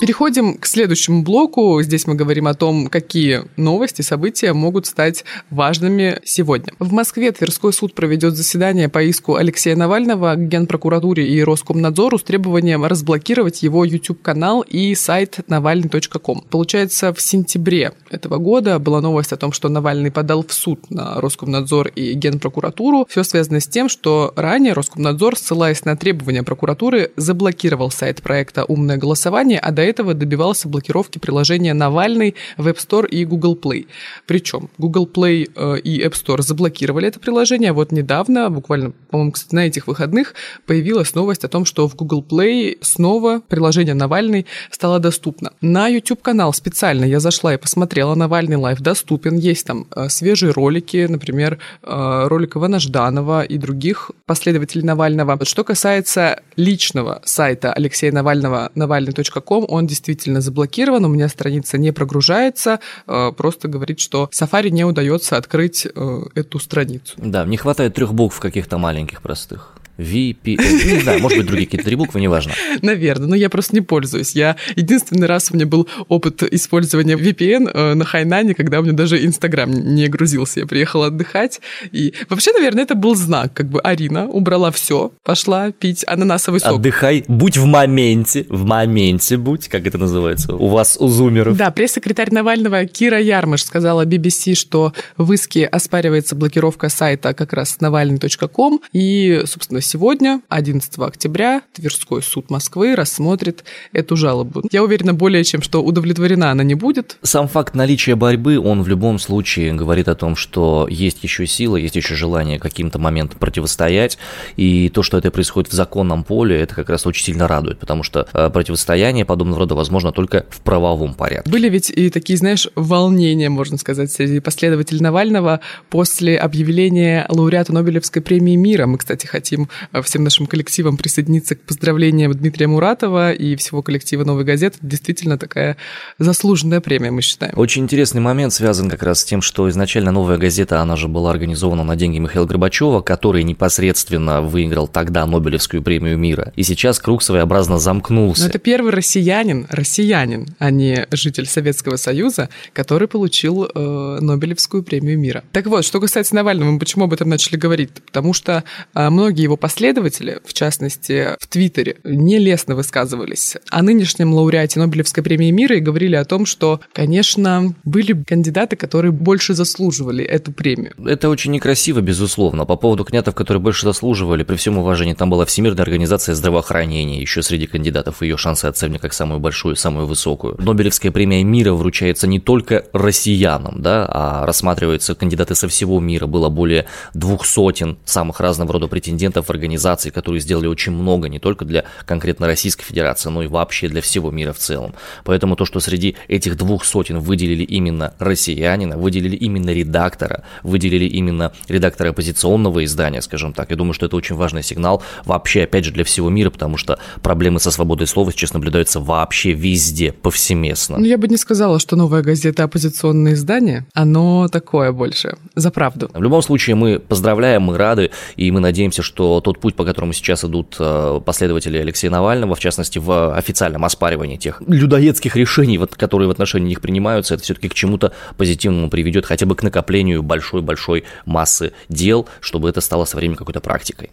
Переходим 0.00 0.58
к 0.58 0.66
следующему 0.66 1.22
блоку. 1.22 1.82
Здесь 1.82 2.06
мы 2.06 2.14
говорим 2.14 2.46
о 2.46 2.54
том, 2.54 2.86
какие 2.86 3.42
новости, 3.56 4.02
события 4.02 4.52
могут 4.52 4.86
стать 4.86 5.24
важными 5.50 6.20
сегодня. 6.24 6.72
В 6.78 6.92
Москве 6.92 7.32
Тверской 7.32 7.72
суд 7.72 7.94
проведет 7.94 8.36
заседание 8.36 8.88
по 8.88 9.02
иску 9.02 9.34
Алексея 9.34 9.74
Навального 9.74 10.36
к 10.36 10.46
Генпрокуратуре 10.46 11.26
и 11.26 11.42
Роскомнадзору 11.42 12.16
с 12.16 12.22
требованием 12.22 12.84
разблокировать 12.84 13.64
его 13.64 13.84
YouTube-канал 13.84 14.60
и 14.60 14.94
сайт 14.94 15.40
навальный.ком. 15.48 16.44
Получается, 16.48 17.12
в 17.12 17.20
сентябре 17.20 17.90
этого 18.08 18.36
года 18.38 18.78
была 18.78 19.00
новость 19.00 19.32
о 19.32 19.36
том, 19.36 19.50
что 19.50 19.68
Навальный 19.68 20.12
подал 20.12 20.44
в 20.46 20.52
суд 20.52 20.90
на 20.90 21.20
Роскомнадзор 21.20 21.88
и 21.88 22.12
Генпрокуратуру. 22.12 23.04
Все 23.10 23.24
связано 23.24 23.58
с 23.58 23.66
тем, 23.66 23.88
что 23.88 24.32
ранее 24.36 24.74
Роскомнадзор, 24.74 25.36
ссылаясь 25.36 25.84
на 25.84 25.96
требования 25.96 26.44
прокуратуры, 26.44 27.10
заблокировал 27.16 27.90
сайт 27.90 28.22
проекта 28.22 28.64
«Умное 28.64 28.96
голосование», 28.96 29.58
а 29.58 29.72
до 29.72 29.87
этого 29.88 30.14
добивался 30.14 30.68
блокировки 30.68 31.18
приложения 31.18 31.74
Навальный 31.74 32.34
в 32.56 32.68
App 32.68 32.76
Store 32.76 33.08
и 33.08 33.24
Google 33.24 33.56
Play. 33.56 33.86
Причем 34.26 34.70
Google 34.78 35.08
Play 35.12 35.50
э, 35.54 35.80
и 35.80 36.00
App 36.00 36.12
Store 36.12 36.42
заблокировали 36.42 37.08
это 37.08 37.20
приложение, 37.20 37.70
а 37.70 37.74
вот 37.74 37.92
недавно, 37.92 38.50
буквально, 38.50 38.92
по-моему, 39.10 39.32
кстати, 39.32 39.54
на 39.54 39.66
этих 39.66 39.86
выходных, 39.86 40.34
появилась 40.66 41.14
новость 41.14 41.44
о 41.44 41.48
том, 41.48 41.64
что 41.64 41.88
в 41.88 41.96
Google 41.96 42.24
Play 42.28 42.78
снова 42.80 43.40
приложение 43.40 43.94
Навальный 43.94 44.46
стало 44.70 44.98
доступно. 44.98 45.52
На 45.60 45.88
YouTube-канал 45.88 46.52
специально 46.52 47.04
я 47.04 47.20
зашла 47.20 47.54
и 47.54 47.56
посмотрела, 47.56 48.14
Навальный 48.14 48.56
Live 48.56 48.80
доступен, 48.80 49.36
есть 49.36 49.66
там 49.66 49.86
э, 49.94 50.08
свежие 50.08 50.52
ролики, 50.52 51.06
например, 51.08 51.58
э, 51.82 52.26
ролик 52.28 52.56
Ивана 52.56 52.78
Жданова 52.78 53.42
и 53.42 53.58
других 53.58 54.10
последователей 54.26 54.84
Навального. 54.84 55.38
Что 55.44 55.64
касается 55.64 56.42
личного 56.56 57.20
сайта 57.24 57.72
Алексея 57.72 58.12
Навального, 58.12 58.70
navalny.com, 58.74 59.66
он 59.68 59.77
действительно 59.86 60.40
заблокирован, 60.40 61.04
у 61.04 61.08
меня 61.08 61.28
страница 61.28 61.78
не 61.78 61.92
прогружается, 61.92 62.80
э, 63.06 63.32
просто 63.36 63.68
говорит, 63.68 64.00
что 64.00 64.28
Safari 64.32 64.70
не 64.70 64.84
удается 64.84 65.36
открыть 65.36 65.86
э, 65.86 66.20
эту 66.34 66.58
страницу. 66.58 67.14
Да, 67.16 67.44
не 67.44 67.56
хватает 67.56 67.94
трех 67.94 68.14
букв 68.14 68.40
каких-то 68.40 68.78
маленьких 68.78 69.22
простых. 69.22 69.74
VPN. 69.98 70.58
Ну, 70.58 70.94
не 70.94 71.00
знаю, 71.00 71.20
может 71.20 71.38
быть, 71.38 71.46
другие 71.46 71.66
какие-то 71.66 71.86
три 71.86 71.96
буквы, 71.96 72.20
неважно. 72.20 72.52
Наверное, 72.82 73.28
но 73.28 73.34
я 73.34 73.50
просто 73.50 73.74
не 73.74 73.80
пользуюсь. 73.80 74.32
Я 74.32 74.56
единственный 74.76 75.26
раз 75.26 75.50
у 75.50 75.54
меня 75.54 75.66
был 75.66 75.88
опыт 76.08 76.42
использования 76.42 77.16
VPN 77.16 77.70
э, 77.72 77.94
на 77.94 78.04
Хайнане, 78.04 78.54
когда 78.54 78.80
у 78.80 78.82
меня 78.82 78.92
даже 78.92 79.24
Инстаграм 79.24 79.70
не 79.70 80.06
грузился. 80.08 80.60
Я 80.60 80.66
приехала 80.66 81.06
отдыхать. 81.06 81.60
И 81.90 82.14
вообще, 82.28 82.52
наверное, 82.52 82.84
это 82.84 82.94
был 82.94 83.14
знак. 83.14 83.52
Как 83.52 83.68
бы 83.68 83.80
Арина 83.80 84.28
убрала 84.28 84.70
все, 84.70 85.12
пошла 85.24 85.72
пить 85.72 86.04
ананасовый 86.06 86.60
сок. 86.60 86.74
Отдыхай, 86.74 87.24
будь 87.26 87.56
в 87.56 87.66
моменте, 87.66 88.46
в 88.48 88.64
моменте 88.64 89.36
будь, 89.36 89.68
как 89.68 89.86
это 89.86 89.98
называется, 89.98 90.54
у 90.54 90.68
вас, 90.68 90.96
у 91.00 91.08
зумеров. 91.08 91.56
Да, 91.56 91.70
пресс-секретарь 91.70 92.32
Навального 92.32 92.84
Кира 92.86 93.18
Ярмыш 93.20 93.64
сказала 93.64 94.04
BBC, 94.04 94.54
что 94.54 94.92
в 95.16 95.32
иске 95.32 95.66
оспаривается 95.66 96.36
блокировка 96.36 96.88
сайта 96.88 97.34
как 97.34 97.52
раз 97.52 97.80
навальный.ком. 97.80 98.80
И, 98.92 99.42
собственно, 99.46 99.80
сегодня, 99.88 100.42
11 100.50 100.98
октября, 100.98 101.62
Тверской 101.72 102.22
суд 102.22 102.50
Москвы 102.50 102.94
рассмотрит 102.94 103.64
эту 103.92 104.16
жалобу. 104.16 104.62
Я 104.70 104.84
уверена 104.84 105.14
более 105.14 105.42
чем, 105.44 105.62
что 105.62 105.82
удовлетворена 105.82 106.50
она 106.50 106.62
не 106.62 106.74
будет. 106.74 107.16
Сам 107.22 107.48
факт 107.48 107.74
наличия 107.74 108.14
борьбы, 108.14 108.58
он 108.58 108.82
в 108.82 108.88
любом 108.88 109.18
случае 109.18 109.72
говорит 109.72 110.08
о 110.08 110.14
том, 110.14 110.36
что 110.36 110.86
есть 110.90 111.24
еще 111.24 111.46
сила, 111.46 111.76
есть 111.76 111.96
еще 111.96 112.14
желание 112.14 112.58
каким-то 112.58 112.98
моментом 112.98 113.38
противостоять, 113.38 114.18
и 114.56 114.90
то, 114.90 115.02
что 115.02 115.16
это 115.16 115.30
происходит 115.30 115.70
в 115.70 115.74
законном 115.74 116.22
поле, 116.22 116.60
это 116.60 116.74
как 116.74 116.90
раз 116.90 117.06
очень 117.06 117.24
сильно 117.24 117.48
радует, 117.48 117.78
потому 117.78 118.02
что 118.02 118.28
э, 118.32 118.50
противостояние 118.50 119.24
подобного 119.24 119.60
рода 119.60 119.74
возможно 119.74 120.12
только 120.12 120.44
в 120.50 120.60
правовом 120.60 121.14
порядке. 121.14 121.50
Были 121.50 121.70
ведь 121.70 121.90
и 121.90 122.10
такие, 122.10 122.36
знаешь, 122.36 122.68
волнения, 122.74 123.48
можно 123.48 123.78
сказать, 123.78 124.12
среди 124.12 124.40
последователей 124.40 125.00
Навального 125.00 125.60
после 125.88 126.36
объявления 126.36 127.24
лауреата 127.30 127.72
Нобелевской 127.72 128.20
премии 128.20 128.56
мира. 128.56 128.86
Мы, 128.86 128.98
кстати, 128.98 129.26
хотим 129.26 129.68
всем 130.02 130.24
нашим 130.24 130.46
коллективам 130.46 130.96
присоединиться 130.96 131.54
к 131.54 131.60
поздравлениям 131.62 132.32
Дмитрия 132.32 132.66
Муратова 132.66 133.32
и 133.32 133.56
всего 133.56 133.82
коллектива 133.82 134.24
«Новой 134.24 134.44
газеты». 134.44 134.78
Действительно 134.82 135.38
такая 135.38 135.76
заслуженная 136.18 136.80
премия, 136.80 137.10
мы 137.10 137.22
считаем. 137.22 137.52
Очень 137.56 137.84
интересный 137.84 138.20
момент 138.20 138.52
связан 138.52 138.90
как 138.90 139.02
раз 139.02 139.20
с 139.20 139.24
тем, 139.24 139.42
что 139.42 139.68
изначально 139.68 140.12
«Новая 140.12 140.38
газета», 140.38 140.80
она 140.80 140.96
же 140.96 141.08
была 141.08 141.30
организована 141.30 141.84
на 141.84 141.96
деньги 141.96 142.18
Михаила 142.18 142.46
Горбачева, 142.46 143.00
который 143.00 143.42
непосредственно 143.42 144.42
выиграл 144.42 144.88
тогда 144.88 145.26
Нобелевскую 145.26 145.82
премию 145.82 146.18
мира. 146.18 146.52
И 146.56 146.62
сейчас 146.62 146.98
круг 146.98 147.22
своеобразно 147.22 147.78
замкнулся. 147.78 148.42
Но 148.42 148.48
это 148.48 148.58
первый 148.58 148.92
россиянин, 148.92 149.66
россиянин, 149.70 150.48
а 150.58 150.70
не 150.70 151.06
житель 151.10 151.46
Советского 151.46 151.96
Союза, 151.96 152.48
который 152.72 153.08
получил 153.08 153.64
э, 153.64 154.18
Нобелевскую 154.20 154.82
премию 154.82 155.18
мира. 155.18 155.44
Так 155.52 155.66
вот, 155.66 155.84
что 155.84 156.00
касается 156.00 156.34
Навального, 156.34 156.70
мы 156.70 156.78
почему 156.78 157.04
об 157.04 157.12
этом 157.12 157.28
начали 157.28 157.56
говорить? 157.56 157.90
Потому 157.90 158.32
что 158.32 158.64
э, 158.94 159.10
многие 159.10 159.42
его 159.42 159.56
последователи, 159.68 160.40
в 160.46 160.54
частности, 160.54 161.36
в 161.38 161.46
Твиттере, 161.46 161.98
нелестно 162.02 162.74
высказывались 162.74 163.58
о 163.68 163.82
нынешнем 163.82 164.32
лауреате 164.32 164.80
Нобелевской 164.80 165.22
премии 165.22 165.50
мира 165.50 165.76
и 165.76 165.80
говорили 165.80 166.16
о 166.16 166.24
том, 166.24 166.46
что, 166.46 166.80
конечно, 166.94 167.74
были 167.84 168.14
кандидаты, 168.14 168.76
которые 168.76 169.12
больше 169.12 169.52
заслуживали 169.52 170.24
эту 170.24 170.52
премию. 170.52 170.94
Это 171.04 171.28
очень 171.28 171.52
некрасиво, 171.52 172.00
безусловно. 172.00 172.64
По 172.64 172.76
поводу 172.76 173.04
кандидатов, 173.04 173.34
которые 173.34 173.60
больше 173.60 173.84
заслуживали, 173.84 174.42
при 174.42 174.56
всем 174.56 174.78
уважении, 174.78 175.12
там 175.12 175.28
была 175.28 175.44
Всемирная 175.44 175.82
организация 175.82 176.34
здравоохранения, 176.34 177.20
еще 177.20 177.42
среди 177.42 177.66
кандидатов 177.66 178.22
ее 178.22 178.38
шансы 178.38 178.64
оценивали 178.64 179.00
как 179.00 179.12
самую 179.12 179.38
большую, 179.38 179.76
самую 179.76 180.06
высокую. 180.06 180.56
Нобелевская 180.58 181.12
премия 181.12 181.44
мира 181.44 181.74
вручается 181.74 182.26
не 182.26 182.40
только 182.40 182.86
россиянам, 182.94 183.82
да, 183.82 184.06
а 184.08 184.46
рассматриваются 184.46 185.14
кандидаты 185.14 185.54
со 185.54 185.68
всего 185.68 186.00
мира. 186.00 186.26
Было 186.26 186.48
более 186.48 186.86
двух 187.12 187.44
сотен 187.44 187.98
самых 188.06 188.40
разного 188.40 188.72
рода 188.72 188.86
претендентов 188.86 189.50
организаций, 189.58 190.10
которые 190.10 190.40
сделали 190.40 190.66
очень 190.66 190.92
много 190.92 191.28
не 191.28 191.38
только 191.38 191.64
для 191.64 191.84
конкретно 192.06 192.46
Российской 192.46 192.84
Федерации, 192.84 193.28
но 193.28 193.42
и 193.42 193.46
вообще 193.46 193.88
для 193.88 194.00
всего 194.00 194.30
мира 194.30 194.52
в 194.52 194.58
целом. 194.58 194.94
Поэтому 195.24 195.56
то, 195.56 195.64
что 195.64 195.80
среди 195.80 196.16
этих 196.28 196.56
двух 196.56 196.84
сотен 196.84 197.18
выделили 197.18 197.64
именно 197.64 198.14
россиянина, 198.18 198.96
выделили 198.96 199.36
именно 199.36 199.70
редактора, 199.70 200.44
выделили 200.62 201.04
именно 201.04 201.52
редактора 201.68 202.10
оппозиционного 202.10 202.84
издания, 202.84 203.20
скажем 203.20 203.52
так, 203.52 203.70
я 203.70 203.76
думаю, 203.76 203.92
что 203.92 204.06
это 204.06 204.16
очень 204.16 204.36
важный 204.36 204.62
сигнал 204.62 205.02
вообще, 205.24 205.64
опять 205.64 205.84
же, 205.84 205.90
для 205.90 206.04
всего 206.04 206.30
мира, 206.30 206.50
потому 206.50 206.76
что 206.76 206.98
проблемы 207.22 207.60
со 207.60 207.70
свободой 207.70 208.06
слова 208.06 208.30
сейчас 208.32 208.54
наблюдаются 208.54 209.00
вообще 209.00 209.52
везде, 209.52 210.12
повсеместно. 210.12 210.98
Ну, 210.98 211.04
я 211.04 211.18
бы 211.18 211.28
не 211.28 211.36
сказала, 211.36 211.78
что 211.78 211.96
новая 211.96 212.22
газета 212.22 212.64
оппозиционное 212.64 213.34
издание, 213.34 213.86
оно 213.94 214.48
такое 214.48 214.92
больше, 214.92 215.36
за 215.54 215.70
правду. 215.70 216.10
В 216.14 216.22
любом 216.22 216.42
случае, 216.42 216.76
мы 216.76 216.98
поздравляем, 216.98 217.62
мы 217.62 217.76
рады, 217.76 218.10
и 218.36 218.50
мы 218.50 218.60
надеемся, 218.60 219.02
что 219.02 219.37
тот 219.40 219.58
путь, 219.60 219.74
по 219.74 219.84
которому 219.84 220.12
сейчас 220.12 220.44
идут 220.44 220.76
э, 220.78 221.20
последователи 221.24 221.78
Алексея 221.78 222.10
Навального, 222.10 222.54
в 222.54 222.60
частности, 222.60 222.98
в 222.98 223.34
официальном 223.36 223.84
оспаривании 223.84 224.36
тех 224.36 224.60
людоедских 224.66 225.36
решений, 225.36 225.78
которые 225.78 226.28
в 226.28 226.30
отношении 226.30 226.68
них 226.68 226.80
принимаются, 226.80 227.34
это 227.34 227.42
все-таки 227.42 227.68
к 227.68 227.74
чему-то 227.74 228.12
позитивному 228.36 228.90
приведет, 228.90 229.26
хотя 229.26 229.46
бы 229.46 229.54
к 229.54 229.62
накоплению 229.62 230.22
большой-большой 230.22 231.04
массы 231.26 231.72
дел, 231.88 232.28
чтобы 232.40 232.68
это 232.68 232.80
стало 232.80 233.04
со 233.04 233.16
временем 233.16 233.36
какой-то 233.36 233.60
практикой. 233.60 234.10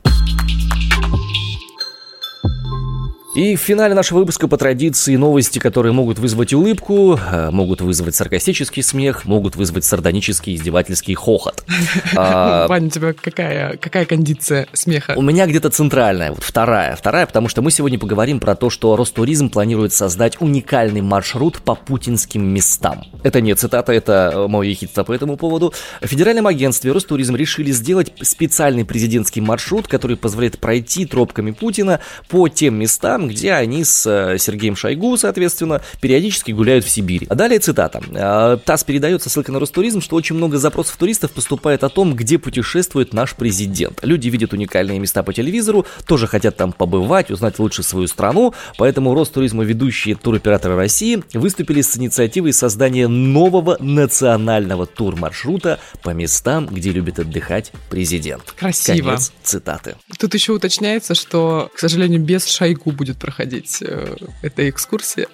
И 3.36 3.58
в 3.58 3.60
финале 3.60 3.94
нашего 3.94 4.20
выпуска 4.20 4.48
по 4.48 4.56
традиции 4.56 5.18
новости, 5.18 5.60
которые 5.60 5.92
могут 5.92 6.20
вызвать 6.20 6.54
улыбку, 6.54 7.20
э, 7.20 7.50
могут 7.52 7.82
вызвать 7.82 8.16
саркастический 8.16 8.82
смех, 8.82 9.26
могут 9.26 9.58
вызвать 9.58 9.84
сардонический 9.84 10.56
издевательский 10.56 11.16
хохот. 11.16 11.66
А, 12.18 12.68
Ваня, 12.68 12.88
у 12.88 12.90
тебя 12.90 13.14
какая, 13.14 13.76
какая 13.76 14.06
кондиция 14.06 14.68
смеха? 14.72 15.16
У 15.18 15.22
меня 15.22 15.48
где-то 15.48 15.70
центральная, 15.70 16.32
вот 16.32 16.44
вторая. 16.44 16.96
Вторая, 16.96 17.26
потому 17.26 17.50
что 17.50 17.62
мы 17.62 17.72
сегодня 17.72 18.00
поговорим 18.00 18.40
про 18.40 18.56
то, 18.56 18.70
что 18.70 18.96
Ростуризм 18.96 19.50
планирует 19.50 19.92
создать 19.92 20.40
уникальный 20.40 21.02
маршрут 21.02 21.58
по 21.58 21.76
путинским 21.76 22.46
местам. 22.48 23.04
Это 23.24 23.42
не 23.42 23.54
цитата, 23.54 23.92
это 23.92 24.46
мое 24.48 24.70
ехидство 24.70 25.04
по 25.04 25.12
этому 25.12 25.36
поводу. 25.36 25.74
В 26.02 26.08
федеральном 26.08 26.48
агентстве 26.48 26.94
Ростуризм 26.94 27.36
решили 27.36 27.72
сделать 27.72 28.14
специальный 28.22 28.86
президентский 28.86 29.42
маршрут, 29.42 29.90
который 29.90 30.16
позволяет 30.16 30.60
пройти 30.60 31.06
тропками 31.06 31.52
Путина 31.52 32.00
по 32.30 32.48
тем 32.48 32.76
местам, 32.76 33.25
где 33.28 33.54
они 33.54 33.84
с 33.84 34.06
э, 34.06 34.38
Сергеем 34.38 34.76
Шойгу, 34.76 35.18
соответственно, 35.18 35.82
периодически 36.02 36.52
гуляют 36.52 36.86
в 36.86 36.90
Сибири. 36.90 37.28
А 37.30 37.36
далее 37.36 37.60
цитата. 37.60 38.02
«Э, 38.14 38.58
ТАСС 38.64 38.84
передает 38.84 39.24
со 39.24 39.30
ссылкой 39.30 39.54
на 39.54 39.60
Ростуризм, 39.60 40.02
что 40.02 40.16
очень 40.16 40.36
много 40.36 40.58
запросов 40.58 40.98
туристов 40.98 41.32
поступает 41.32 41.84
о 41.84 41.90
том, 41.90 42.16
где 42.16 42.38
путешествует 42.38 43.14
наш 43.14 43.36
президент. 43.36 44.00
Люди 44.04 44.30
видят 44.30 44.54
уникальные 44.54 45.00
места 45.00 45.24
по 45.24 45.34
телевизору, 45.34 45.86
тоже 46.06 46.28
хотят 46.28 46.58
там 46.58 46.72
побывать, 46.72 47.32
узнать 47.32 47.60
лучше 47.60 47.84
свою 47.84 48.08
страну, 48.08 48.54
поэтому 48.78 49.14
Ростуризм 49.14 49.62
и 49.62 49.66
ведущие 49.66 50.16
туроператоры 50.16 50.76
России 50.76 51.24
выступили 51.34 51.82
с 51.82 51.98
инициативой 51.98 52.54
создания 52.54 53.08
нового 53.08 53.78
национального 53.80 54.86
турмаршрута 54.86 55.80
по 56.04 56.12
местам, 56.12 56.68
где 56.68 56.92
любит 56.92 57.20
отдыхать 57.20 57.72
президент. 57.90 58.44
Красиво. 58.58 59.06
Конец 59.06 59.32
цитаты. 59.44 59.96
Тут 60.20 60.34
еще 60.34 60.54
уточняется, 60.54 61.16
что, 61.16 61.70
к 61.76 61.80
сожалению, 61.80 62.22
без 62.22 62.46
Шойгу 62.48 62.92
будет 62.92 63.15
будет 63.16 63.20
проходить 63.20 63.82
э, 63.82 64.16
эта 64.42 64.70
экскурсия. 64.70 65.28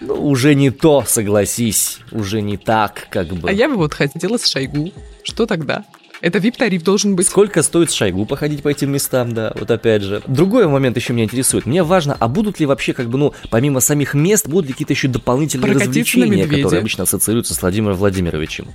Ну, 0.00 0.14
уже 0.14 0.54
не 0.54 0.70
то, 0.70 1.04
согласись, 1.06 1.98
уже 2.12 2.40
не 2.40 2.56
так, 2.56 3.08
как 3.10 3.28
бы. 3.28 3.48
А 3.48 3.52
я 3.52 3.68
бы 3.68 3.76
вот 3.76 3.94
хотела 3.94 4.38
с 4.38 4.46
Шойгу. 4.46 4.92
Что 5.24 5.46
тогда? 5.46 5.84
Это 6.20 6.38
VIP-тариф 6.38 6.82
должен 6.82 7.14
быть. 7.14 7.28
Сколько 7.28 7.62
стоит 7.62 7.92
Шойгу 7.92 8.26
походить 8.26 8.62
по 8.62 8.68
этим 8.68 8.90
местам, 8.90 9.32
да, 9.32 9.52
вот 9.58 9.70
опять 9.70 10.02
же. 10.02 10.22
Другой 10.26 10.66
момент 10.66 10.96
еще 10.96 11.12
меня 11.12 11.24
интересует. 11.24 11.66
Мне 11.66 11.82
важно, 11.82 12.16
а 12.18 12.28
будут 12.28 12.58
ли 12.58 12.66
вообще, 12.66 12.92
как 12.92 13.08
бы, 13.08 13.18
ну, 13.18 13.34
помимо 13.50 13.80
самих 13.80 14.14
мест, 14.14 14.48
будут 14.48 14.66
ли 14.66 14.72
какие-то 14.72 14.92
еще 14.92 15.08
дополнительные 15.08 15.72
развлечения, 15.72 16.46
которые 16.46 16.80
обычно 16.80 17.04
ассоциируются 17.04 17.54
с 17.54 17.62
Владимиром 17.62 17.96
Владимировичем? 17.96 18.66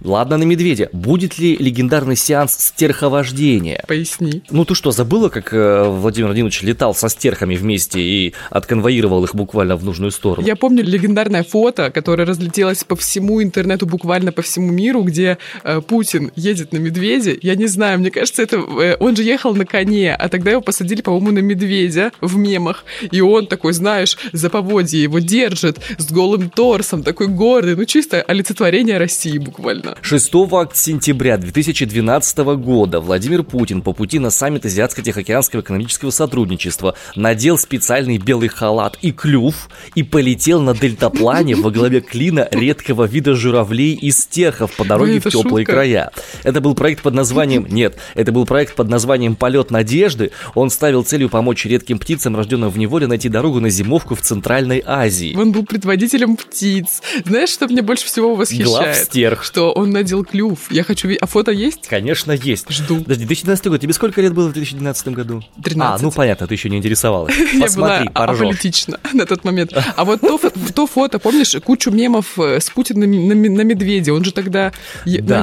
Ладно, 0.00 0.36
на 0.36 0.44
медведя. 0.44 0.88
Будет 0.92 1.38
ли 1.38 1.56
легендарный 1.56 2.16
сеанс 2.16 2.54
стерховождения? 2.54 3.84
Поясни. 3.88 4.42
Ну, 4.50 4.64
ты 4.64 4.74
что, 4.74 4.92
забыла, 4.92 5.28
как 5.28 5.52
э, 5.52 5.84
Владимир 5.88 6.28
Владимирович 6.28 6.62
летал 6.62 6.94
со 6.94 7.08
стерхами 7.08 7.56
вместе 7.56 8.00
и 8.00 8.34
отконвоировал 8.50 9.24
их 9.24 9.34
буквально 9.34 9.76
в 9.76 9.84
нужную 9.84 10.12
сторону? 10.12 10.46
Я 10.46 10.56
помню 10.56 10.84
легендарное 10.84 11.42
фото, 11.42 11.90
которое 11.90 12.24
разлетелось 12.24 12.84
по 12.84 12.94
всему 12.94 13.42
интернету, 13.42 13.86
буквально 13.86 14.30
по 14.32 14.42
всему 14.42 14.70
миру, 14.70 15.02
где 15.02 15.38
э, 15.64 15.80
Путин 15.80 16.30
едет 16.36 16.72
на 16.72 16.78
медведя 16.78 16.91
медведя. 16.92 17.36
Я 17.40 17.54
не 17.54 17.66
знаю, 17.66 17.98
мне 17.98 18.10
кажется, 18.10 18.42
это 18.42 18.56
э, 18.56 18.96
он 19.00 19.16
же 19.16 19.22
ехал 19.22 19.54
на 19.54 19.64
коне, 19.64 20.14
а 20.14 20.28
тогда 20.28 20.50
его 20.50 20.60
посадили, 20.60 21.00
по-моему, 21.00 21.32
на 21.32 21.38
медведя 21.38 22.12
в 22.20 22.36
мемах. 22.36 22.84
И 23.10 23.20
он 23.20 23.46
такой, 23.46 23.72
знаешь, 23.72 24.16
за 24.32 24.50
поводье 24.50 25.02
его 25.02 25.18
держит 25.18 25.78
с 25.98 26.12
голым 26.12 26.50
торсом, 26.50 27.02
такой 27.02 27.28
гордый. 27.28 27.76
Ну, 27.76 27.84
чисто 27.84 28.22
олицетворение 28.22 28.98
России 28.98 29.38
буквально. 29.38 29.96
6 30.02 30.32
сентября 30.74 31.38
2012 31.38 32.38
года 32.38 33.00
Владимир 33.00 33.42
Путин 33.42 33.82
по 33.82 33.92
пути 33.92 34.18
на 34.18 34.30
саммит 34.30 34.66
Азиатско-Тихоокеанского 34.66 35.60
экономического 35.60 36.10
сотрудничества 36.10 36.94
надел 37.16 37.58
специальный 37.58 38.18
белый 38.18 38.48
халат 38.48 38.98
и 39.00 39.12
клюв 39.12 39.68
и 39.94 40.02
полетел 40.02 40.60
на 40.60 40.74
дельтаплане 40.74 41.54
во 41.56 41.70
главе 41.70 42.00
клина 42.00 42.48
редкого 42.50 43.04
вида 43.04 43.34
журавлей 43.34 43.94
и 43.94 44.10
стехов 44.10 44.72
по 44.76 44.84
дороге 44.84 45.14
Ой, 45.14 45.20
в 45.20 45.24
теплые 45.24 45.64
шутка. 45.64 45.72
края. 45.72 46.10
Это 46.42 46.60
был 46.60 46.74
проект 46.82 47.02
под 47.02 47.14
названием... 47.14 47.64
Нет, 47.70 47.96
это 48.14 48.32
был 48.32 48.44
проект 48.44 48.74
под 48.74 48.88
названием 48.88 49.36
«Полет 49.36 49.70
надежды». 49.70 50.32
Он 50.56 50.68
ставил 50.68 51.04
целью 51.04 51.28
помочь 51.28 51.64
редким 51.64 52.00
птицам, 52.00 52.34
рожденным 52.34 52.70
в 52.70 52.76
неволе, 52.76 53.06
найти 53.06 53.28
дорогу 53.28 53.60
на 53.60 53.70
зимовку 53.70 54.16
в 54.16 54.20
Центральной 54.20 54.82
Азии. 54.84 55.32
Он 55.38 55.52
был 55.52 55.64
предводителем 55.64 56.36
птиц. 56.36 57.00
Знаешь, 57.24 57.50
что 57.50 57.68
мне 57.68 57.82
больше 57.82 58.06
всего 58.06 58.34
восхищает? 58.34 58.66
Главстерх. 58.66 59.44
Что 59.44 59.70
он 59.70 59.90
надел 59.90 60.24
клюв. 60.24 60.72
Я 60.72 60.82
хочу... 60.82 61.08
А 61.20 61.26
фото 61.26 61.52
есть? 61.52 61.86
Конечно, 61.86 62.32
есть. 62.32 62.68
Жду. 62.68 62.96
Подожди, 62.96 63.26
2012 63.26 63.66
год. 63.68 63.80
Тебе 63.80 63.92
сколько 63.92 64.20
лет 64.20 64.34
было 64.34 64.48
в 64.48 64.52
2012 64.52 65.08
году? 65.08 65.40
13. 65.62 66.00
А, 66.00 66.04
ну 66.04 66.10
понятно, 66.10 66.48
ты 66.48 66.54
еще 66.54 66.68
не 66.68 66.78
интересовалась. 66.78 67.32
Я 67.52 67.68
была 67.76 67.98
аполитична 68.12 68.98
на 69.12 69.24
тот 69.24 69.44
момент. 69.44 69.72
А 69.94 70.04
вот 70.04 70.20
то, 70.20 70.40
то 70.74 70.88
фото, 70.88 71.20
помнишь, 71.20 71.54
кучу 71.64 71.92
мемов 71.92 72.36
э, 72.40 72.58
с 72.58 72.70
Путиным 72.70 73.28
на, 73.28 73.62
медведе. 73.62 74.10
Он 74.10 74.24
же 74.24 74.32
тогда 74.32 74.72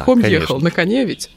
ком 0.04 0.20
ехал? 0.20 0.60
На 0.60 0.72
коне 0.72 1.06
ведь? 1.06 1.29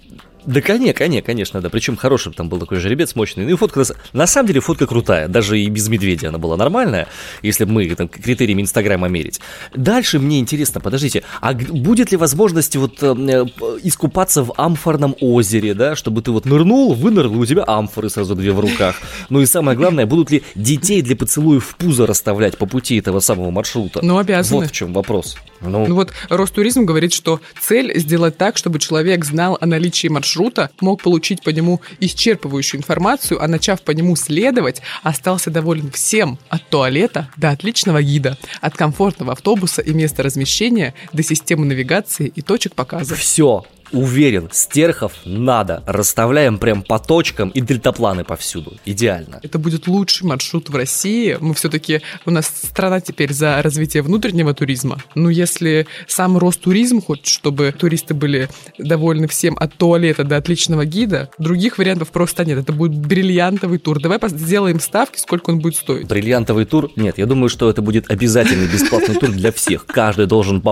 Да, 0.44 0.60
коне, 0.60 0.92
коне, 0.92 1.22
конечно, 1.22 1.60
да. 1.60 1.70
Причем 1.70 1.96
хороший 1.96 2.32
там 2.32 2.48
был 2.48 2.58
такой 2.58 2.78
жеребец 2.78 3.14
мощный. 3.14 3.44
Ну 3.44 3.50
и 3.50 3.56
фотка, 3.56 3.84
на 4.12 4.26
самом 4.26 4.48
деле, 4.48 4.60
фотка 4.60 4.86
крутая. 4.86 5.28
Даже 5.28 5.58
и 5.58 5.68
без 5.68 5.88
медведя 5.88 6.28
она 6.28 6.38
была 6.38 6.56
нормальная, 6.56 7.08
если 7.42 7.64
бы 7.64 7.72
мы 7.72 7.94
там 7.94 8.08
критериями 8.08 8.62
Инстаграма 8.62 9.08
мерить. 9.08 9.40
Дальше 9.74 10.18
мне 10.18 10.40
интересно, 10.40 10.80
подождите, 10.80 11.22
а 11.40 11.54
будет 11.54 12.10
ли 12.10 12.16
возможность 12.16 12.76
вот 12.76 13.02
э, 13.02 13.06
э, 13.06 13.44
искупаться 13.82 14.42
в 14.44 14.52
амфорном 14.56 15.14
озере, 15.20 15.74
да, 15.74 15.96
чтобы 15.96 16.22
ты 16.22 16.30
вот 16.30 16.44
нырнул, 16.44 16.94
вынырнул, 16.94 17.40
у 17.40 17.46
тебя 17.46 17.64
амфоры 17.66 18.10
сразу 18.10 18.34
две 18.34 18.52
в 18.52 18.60
руках. 18.60 18.96
Ну 19.28 19.40
и 19.40 19.46
самое 19.46 19.76
главное, 19.76 20.06
будут 20.06 20.30
ли 20.30 20.42
детей 20.54 21.02
для 21.02 21.16
поцелуев 21.16 21.64
в 21.64 21.76
пузо 21.76 22.06
расставлять 22.06 22.58
по 22.58 22.66
пути 22.66 22.98
этого 22.98 23.20
самого 23.20 23.50
маршрута? 23.50 24.00
Ну, 24.02 24.18
обязаны. 24.18 24.60
Вот 24.60 24.70
в 24.70 24.72
чем 24.72 24.92
вопрос. 24.92 25.36
Ну, 25.62 25.86
ну 25.86 25.94
вот 25.94 26.12
Ростуризм 26.28 26.84
говорит, 26.84 27.12
что 27.12 27.40
цель 27.60 27.98
сделать 27.98 28.36
так, 28.36 28.56
чтобы 28.56 28.78
человек 28.78 29.24
знал 29.24 29.58
о 29.60 29.66
наличии 29.66 30.08
маршрута, 30.08 30.70
мог 30.80 31.02
получить 31.02 31.42
по 31.42 31.50
нему 31.50 31.80
исчерпывающую 32.00 32.76
информацию, 32.76 33.42
а 33.42 33.48
начав 33.48 33.82
по 33.82 33.92
нему 33.92 34.16
следовать, 34.16 34.82
остался 35.02 35.50
доволен 35.50 35.90
всем 35.90 36.38
от 36.48 36.68
туалета 36.68 37.28
до 37.36 37.50
отличного 37.50 38.02
гида, 38.02 38.36
от 38.60 38.76
комфортного 38.76 39.32
автобуса 39.32 39.82
и 39.82 39.92
места 39.92 40.22
размещения 40.22 40.94
до 41.12 41.22
системы 41.22 41.66
навигации 41.66 42.32
и 42.34 42.42
точек 42.42 42.74
показа. 42.74 43.14
Все, 43.14 43.64
Уверен, 43.92 44.48
стерхов 44.52 45.12
надо. 45.24 45.82
Расставляем 45.86 46.58
прям 46.58 46.82
по 46.82 46.98
точкам 46.98 47.50
и 47.50 47.60
дельтапланы 47.60 48.24
повсюду. 48.24 48.74
Идеально. 48.84 49.38
Это 49.42 49.58
будет 49.58 49.86
лучший 49.86 50.26
маршрут 50.26 50.70
в 50.70 50.76
России. 50.76 51.36
Мы 51.40 51.54
все-таки, 51.54 52.00
у 52.24 52.30
нас 52.30 52.46
страна 52.46 53.00
теперь 53.00 53.32
за 53.32 53.60
развитие 53.62 54.02
внутреннего 54.02 54.54
туризма. 54.54 54.98
Но 55.14 55.28
если 55.30 55.86
сам 56.06 56.38
Ростуризм 56.38 57.02
хочет, 57.02 57.26
чтобы 57.26 57.72
туристы 57.76 58.14
были 58.14 58.48
довольны 58.78 59.28
всем 59.28 59.56
от 59.58 59.74
туалета 59.74 60.24
до 60.24 60.36
отличного 60.38 60.86
гида, 60.86 61.28
других 61.38 61.78
вариантов 61.78 62.10
просто 62.10 62.44
нет. 62.44 62.58
Это 62.58 62.72
будет 62.72 62.96
бриллиантовый 62.96 63.78
тур. 63.78 64.00
Давай 64.00 64.18
сделаем 64.28 64.80
ставки, 64.80 65.18
сколько 65.18 65.50
он 65.50 65.58
будет 65.58 65.76
стоить. 65.76 66.06
Бриллиантовый 66.06 66.64
тур? 66.64 66.90
Нет, 66.96 67.18
я 67.18 67.26
думаю, 67.26 67.48
что 67.48 67.68
это 67.68 67.82
будет 67.82 68.10
обязательный 68.10 68.66
бесплатный 68.66 69.16
тур 69.16 69.30
для 69.30 69.52
всех. 69.52 69.84
Каждый 69.86 70.26
должен... 70.26 70.62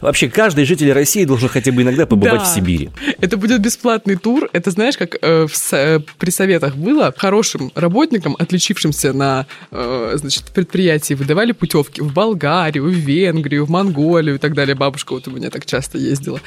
Вообще, 0.00 0.30
каждый 0.30 0.64
житель 0.64 0.92
России 0.92 1.24
должен 1.24 1.48
хотя 1.48 1.72
бы 1.72 1.82
иногда 1.82 2.06
побывать 2.06 2.42
в 2.42 2.46
Сибири 2.46 2.61
Сибири. 2.62 2.90
Это 3.20 3.36
будет 3.36 3.60
бесплатный 3.60 4.16
тур. 4.16 4.48
Это 4.52 4.70
знаешь, 4.70 4.96
как 4.96 5.16
э, 5.20 5.46
в, 5.46 5.72
э, 5.72 6.00
при 6.18 6.30
советах 6.30 6.76
было 6.76 7.12
хорошим 7.16 7.72
работникам, 7.74 8.36
отличившимся 8.38 9.12
на 9.12 9.46
э, 9.70 10.12
значит, 10.16 10.44
предприятии, 10.54 11.14
выдавали 11.14 11.52
путевки 11.52 12.00
в 12.00 12.12
Болгарию, 12.12 12.84
в 12.84 12.90
Венгрию, 12.90 13.66
в 13.66 13.70
Монголию 13.70 14.36
и 14.36 14.38
так 14.38 14.54
далее. 14.54 14.74
Бабушка 14.74 15.12
вот 15.12 15.28
у 15.28 15.30
меня 15.30 15.50
так 15.50 15.66
часто 15.66 15.98
ездила. 15.98 16.40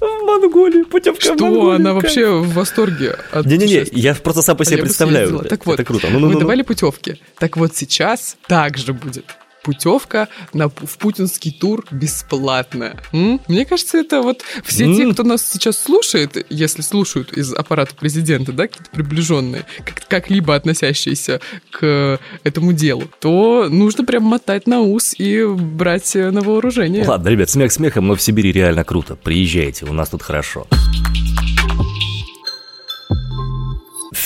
в 0.00 0.24
Монголию, 0.24 0.86
путевка 0.86 1.20
Что? 1.20 1.34
в 1.34 1.40
Монголию. 1.40 1.70
Она 1.76 1.90
кайф. 1.90 2.02
вообще 2.02 2.30
в 2.30 2.52
восторге 2.52 3.16
от 3.32 3.46
Не-не-не, 3.46 3.86
я 3.92 4.14
просто 4.14 4.42
сам 4.42 4.56
по 4.56 4.62
А 4.62 4.64
себе 4.64 4.78
бы 4.78 4.82
представляю. 4.84 5.38
Это 5.40 5.48
Так 5.48 5.66
вот, 5.66 5.82
круто. 5.82 6.08
Ну, 6.10 6.18
ну, 6.20 6.28
мы 6.28 6.34
ну, 6.34 6.40
давали 6.40 6.62
путевки. 6.62 7.20
Так 7.38 7.56
вот 7.56 7.74
сейчас 7.74 8.36
также 8.46 8.92
будет 8.92 9.24
путевка 9.66 10.28
на, 10.52 10.68
в 10.68 10.96
путинский 10.98 11.50
тур 11.50 11.84
бесплатная. 11.90 12.96
М? 13.12 13.40
Мне 13.48 13.64
кажется, 13.66 13.98
это 13.98 14.22
вот 14.22 14.42
все 14.64 14.94
те, 14.94 15.02
М. 15.02 15.12
кто 15.12 15.24
нас 15.24 15.44
сейчас 15.44 15.76
слушает, 15.76 16.46
если 16.50 16.82
слушают 16.82 17.32
из 17.32 17.52
аппарата 17.52 17.94
президента, 17.96 18.52
да, 18.52 18.68
какие-то 18.68 18.90
приближенные, 18.92 19.66
как- 19.84 20.06
как-либо 20.08 20.54
относящиеся 20.54 21.40
к 21.72 22.20
этому 22.44 22.72
делу, 22.72 23.10
то 23.20 23.66
нужно 23.68 24.04
прям 24.04 24.22
мотать 24.22 24.68
на 24.68 24.80
ус 24.80 25.14
и 25.18 25.44
брать 25.44 26.14
на 26.14 26.40
вооружение. 26.42 27.04
Ладно, 27.04 27.28
ребят, 27.28 27.50
смех 27.50 27.72
смехом, 27.72 28.06
но 28.06 28.14
в 28.14 28.22
Сибири 28.22 28.52
реально 28.52 28.84
круто. 28.84 29.16
Приезжайте, 29.16 29.84
у 29.86 29.92
нас 29.92 30.10
тут 30.10 30.22
хорошо. 30.22 30.66
В 30.70 30.85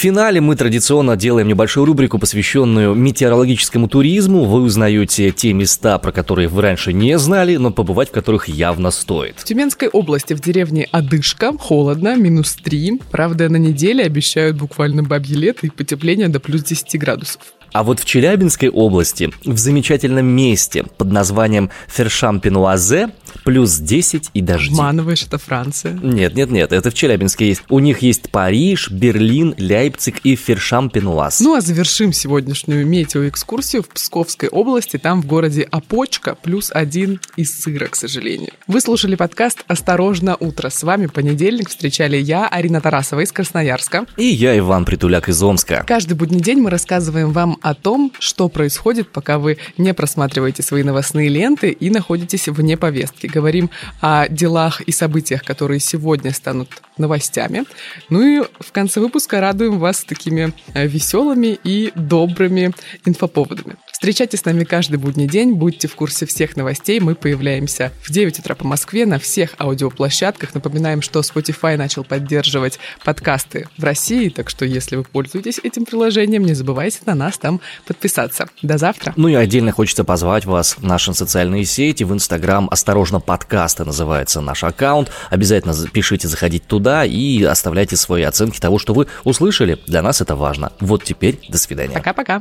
финале 0.00 0.40
мы 0.40 0.56
традиционно 0.56 1.14
делаем 1.14 1.46
небольшую 1.46 1.84
рубрику, 1.84 2.18
посвященную 2.18 2.94
метеорологическому 2.94 3.86
туризму. 3.86 4.44
Вы 4.46 4.62
узнаете 4.62 5.30
те 5.30 5.52
места, 5.52 5.98
про 5.98 6.10
которые 6.10 6.48
вы 6.48 6.62
раньше 6.62 6.94
не 6.94 7.18
знали, 7.18 7.56
но 7.56 7.70
побывать 7.70 8.08
в 8.08 8.12
которых 8.12 8.48
явно 8.48 8.90
стоит. 8.92 9.34
В 9.36 9.44
Тюменской 9.44 9.88
области 9.88 10.32
в 10.32 10.40
деревне 10.40 10.88
Адышка 10.90 11.52
холодно, 11.58 12.16
минус 12.16 12.54
3. 12.54 13.02
Правда, 13.10 13.50
на 13.50 13.58
неделе 13.58 14.04
обещают 14.04 14.56
буквально 14.56 15.02
бабье 15.02 15.36
лето 15.36 15.66
и 15.66 15.70
потепление 15.70 16.28
до 16.28 16.40
плюс 16.40 16.62
10 16.62 16.98
градусов. 16.98 17.42
А 17.72 17.84
вот 17.84 18.00
в 18.00 18.04
Челябинской 18.04 18.68
области, 18.68 19.30
в 19.44 19.56
замечательном 19.58 20.26
месте 20.26 20.84
под 20.98 21.12
названием 21.12 21.70
Фершам-Пенуазе, 21.88 23.10
плюс 23.44 23.76
10 23.76 24.30
и 24.34 24.40
дожди. 24.40 24.72
Обманываешь, 24.72 25.22
это 25.22 25.38
Франция. 25.38 25.98
Нет, 26.02 26.34
нет, 26.34 26.50
нет, 26.50 26.72
это 26.72 26.90
в 26.90 26.94
Челябинске 26.94 27.48
есть. 27.48 27.62
У 27.68 27.78
них 27.78 28.00
есть 28.00 28.30
Париж, 28.30 28.90
Берлин, 28.90 29.54
Лейпциг 29.56 30.18
и 30.24 30.34
Фершам-Пенуаз. 30.34 31.40
Ну 31.40 31.54
а 31.54 31.60
завершим 31.60 32.12
сегодняшнюю 32.12 32.86
метеоэкскурсию 32.86 33.82
в 33.82 33.88
Псковской 33.88 34.48
области. 34.48 34.96
Там 34.96 35.22
в 35.22 35.26
городе 35.26 35.62
Опочка 35.70 36.34
плюс 36.34 36.70
один 36.74 37.20
из 37.36 37.60
сыра, 37.60 37.86
к 37.86 37.94
сожалению. 37.96 38.50
Вы 38.66 38.80
слушали 38.80 39.14
подкаст 39.14 39.64
«Осторожно, 39.68 40.36
утро». 40.38 40.70
С 40.70 40.82
вами 40.82 41.06
понедельник 41.06 41.68
встречали 41.68 42.16
я, 42.16 42.48
Арина 42.48 42.80
Тарасова 42.80 43.20
из 43.20 43.30
Красноярска. 43.30 44.06
И 44.16 44.24
я, 44.24 44.58
Иван 44.58 44.84
Притуляк 44.84 45.28
из 45.28 45.40
Омска. 45.42 45.84
Каждый 45.86 46.14
будний 46.14 46.40
день 46.40 46.58
мы 46.58 46.70
рассказываем 46.70 47.32
вам 47.32 47.58
о 47.62 47.74
том, 47.74 48.12
что 48.18 48.48
происходит, 48.48 49.10
пока 49.10 49.38
вы 49.38 49.58
не 49.78 49.94
просматриваете 49.94 50.62
свои 50.62 50.82
новостные 50.82 51.28
ленты 51.28 51.70
и 51.70 51.90
находитесь 51.90 52.48
вне 52.48 52.76
повестки. 52.76 53.26
Говорим 53.26 53.70
о 54.00 54.28
делах 54.28 54.80
и 54.82 54.92
событиях, 54.92 55.44
которые 55.44 55.80
сегодня 55.80 56.32
станут 56.32 56.68
новостями. 56.98 57.64
Ну 58.08 58.22
и 58.22 58.44
в 58.60 58.72
конце 58.72 59.00
выпуска 59.00 59.40
радуем 59.40 59.78
вас 59.78 60.04
такими 60.04 60.52
э, 60.74 60.86
веселыми 60.86 61.58
и 61.64 61.92
добрыми 61.94 62.72
инфоповодами. 63.04 63.76
Встречайте 64.00 64.38
с 64.38 64.46
нами 64.46 64.64
каждый 64.64 64.96
будний 64.96 65.26
день, 65.26 65.52
будьте 65.52 65.86
в 65.86 65.94
курсе 65.94 66.24
всех 66.24 66.56
новостей. 66.56 67.00
Мы 67.00 67.14
появляемся 67.14 67.92
в 68.02 68.10
9 68.10 68.38
утра 68.38 68.54
по 68.54 68.66
Москве 68.66 69.04
на 69.04 69.18
всех 69.18 69.50
аудиоплощадках. 69.58 70.54
Напоминаем, 70.54 71.02
что 71.02 71.20
Spotify 71.20 71.76
начал 71.76 72.02
поддерживать 72.02 72.78
подкасты 73.04 73.68
в 73.76 73.84
России, 73.84 74.30
так 74.30 74.48
что 74.48 74.64
если 74.64 74.96
вы 74.96 75.04
пользуетесь 75.04 75.60
этим 75.62 75.84
приложением, 75.84 76.46
не 76.46 76.54
забывайте 76.54 77.00
на 77.04 77.14
нас 77.14 77.36
там 77.36 77.60
подписаться. 77.86 78.48
До 78.62 78.78
завтра. 78.78 79.12
Ну 79.16 79.28
и 79.28 79.34
отдельно 79.34 79.70
хочется 79.70 80.02
позвать 80.02 80.46
вас 80.46 80.78
в 80.78 80.82
наши 80.82 81.12
социальные 81.12 81.66
сети, 81.66 82.02
в 82.04 82.14
Инстаграм 82.14 82.68
«Осторожно, 82.70 83.20
подкасты» 83.20 83.84
называется 83.84 84.40
наш 84.40 84.64
аккаунт. 84.64 85.10
Обязательно 85.28 85.74
за- 85.74 85.88
пишите, 85.88 86.26
заходите 86.26 86.64
туда 86.66 87.04
и 87.04 87.42
оставляйте 87.42 87.96
свои 87.96 88.22
оценки 88.22 88.60
того, 88.60 88.78
что 88.78 88.94
вы 88.94 89.08
услышали. 89.24 89.78
Для 89.86 90.00
нас 90.00 90.22
это 90.22 90.36
важно. 90.36 90.72
Вот 90.80 91.04
теперь 91.04 91.38
до 91.50 91.58
свидания. 91.58 91.92
Пока-пока. 91.92 92.40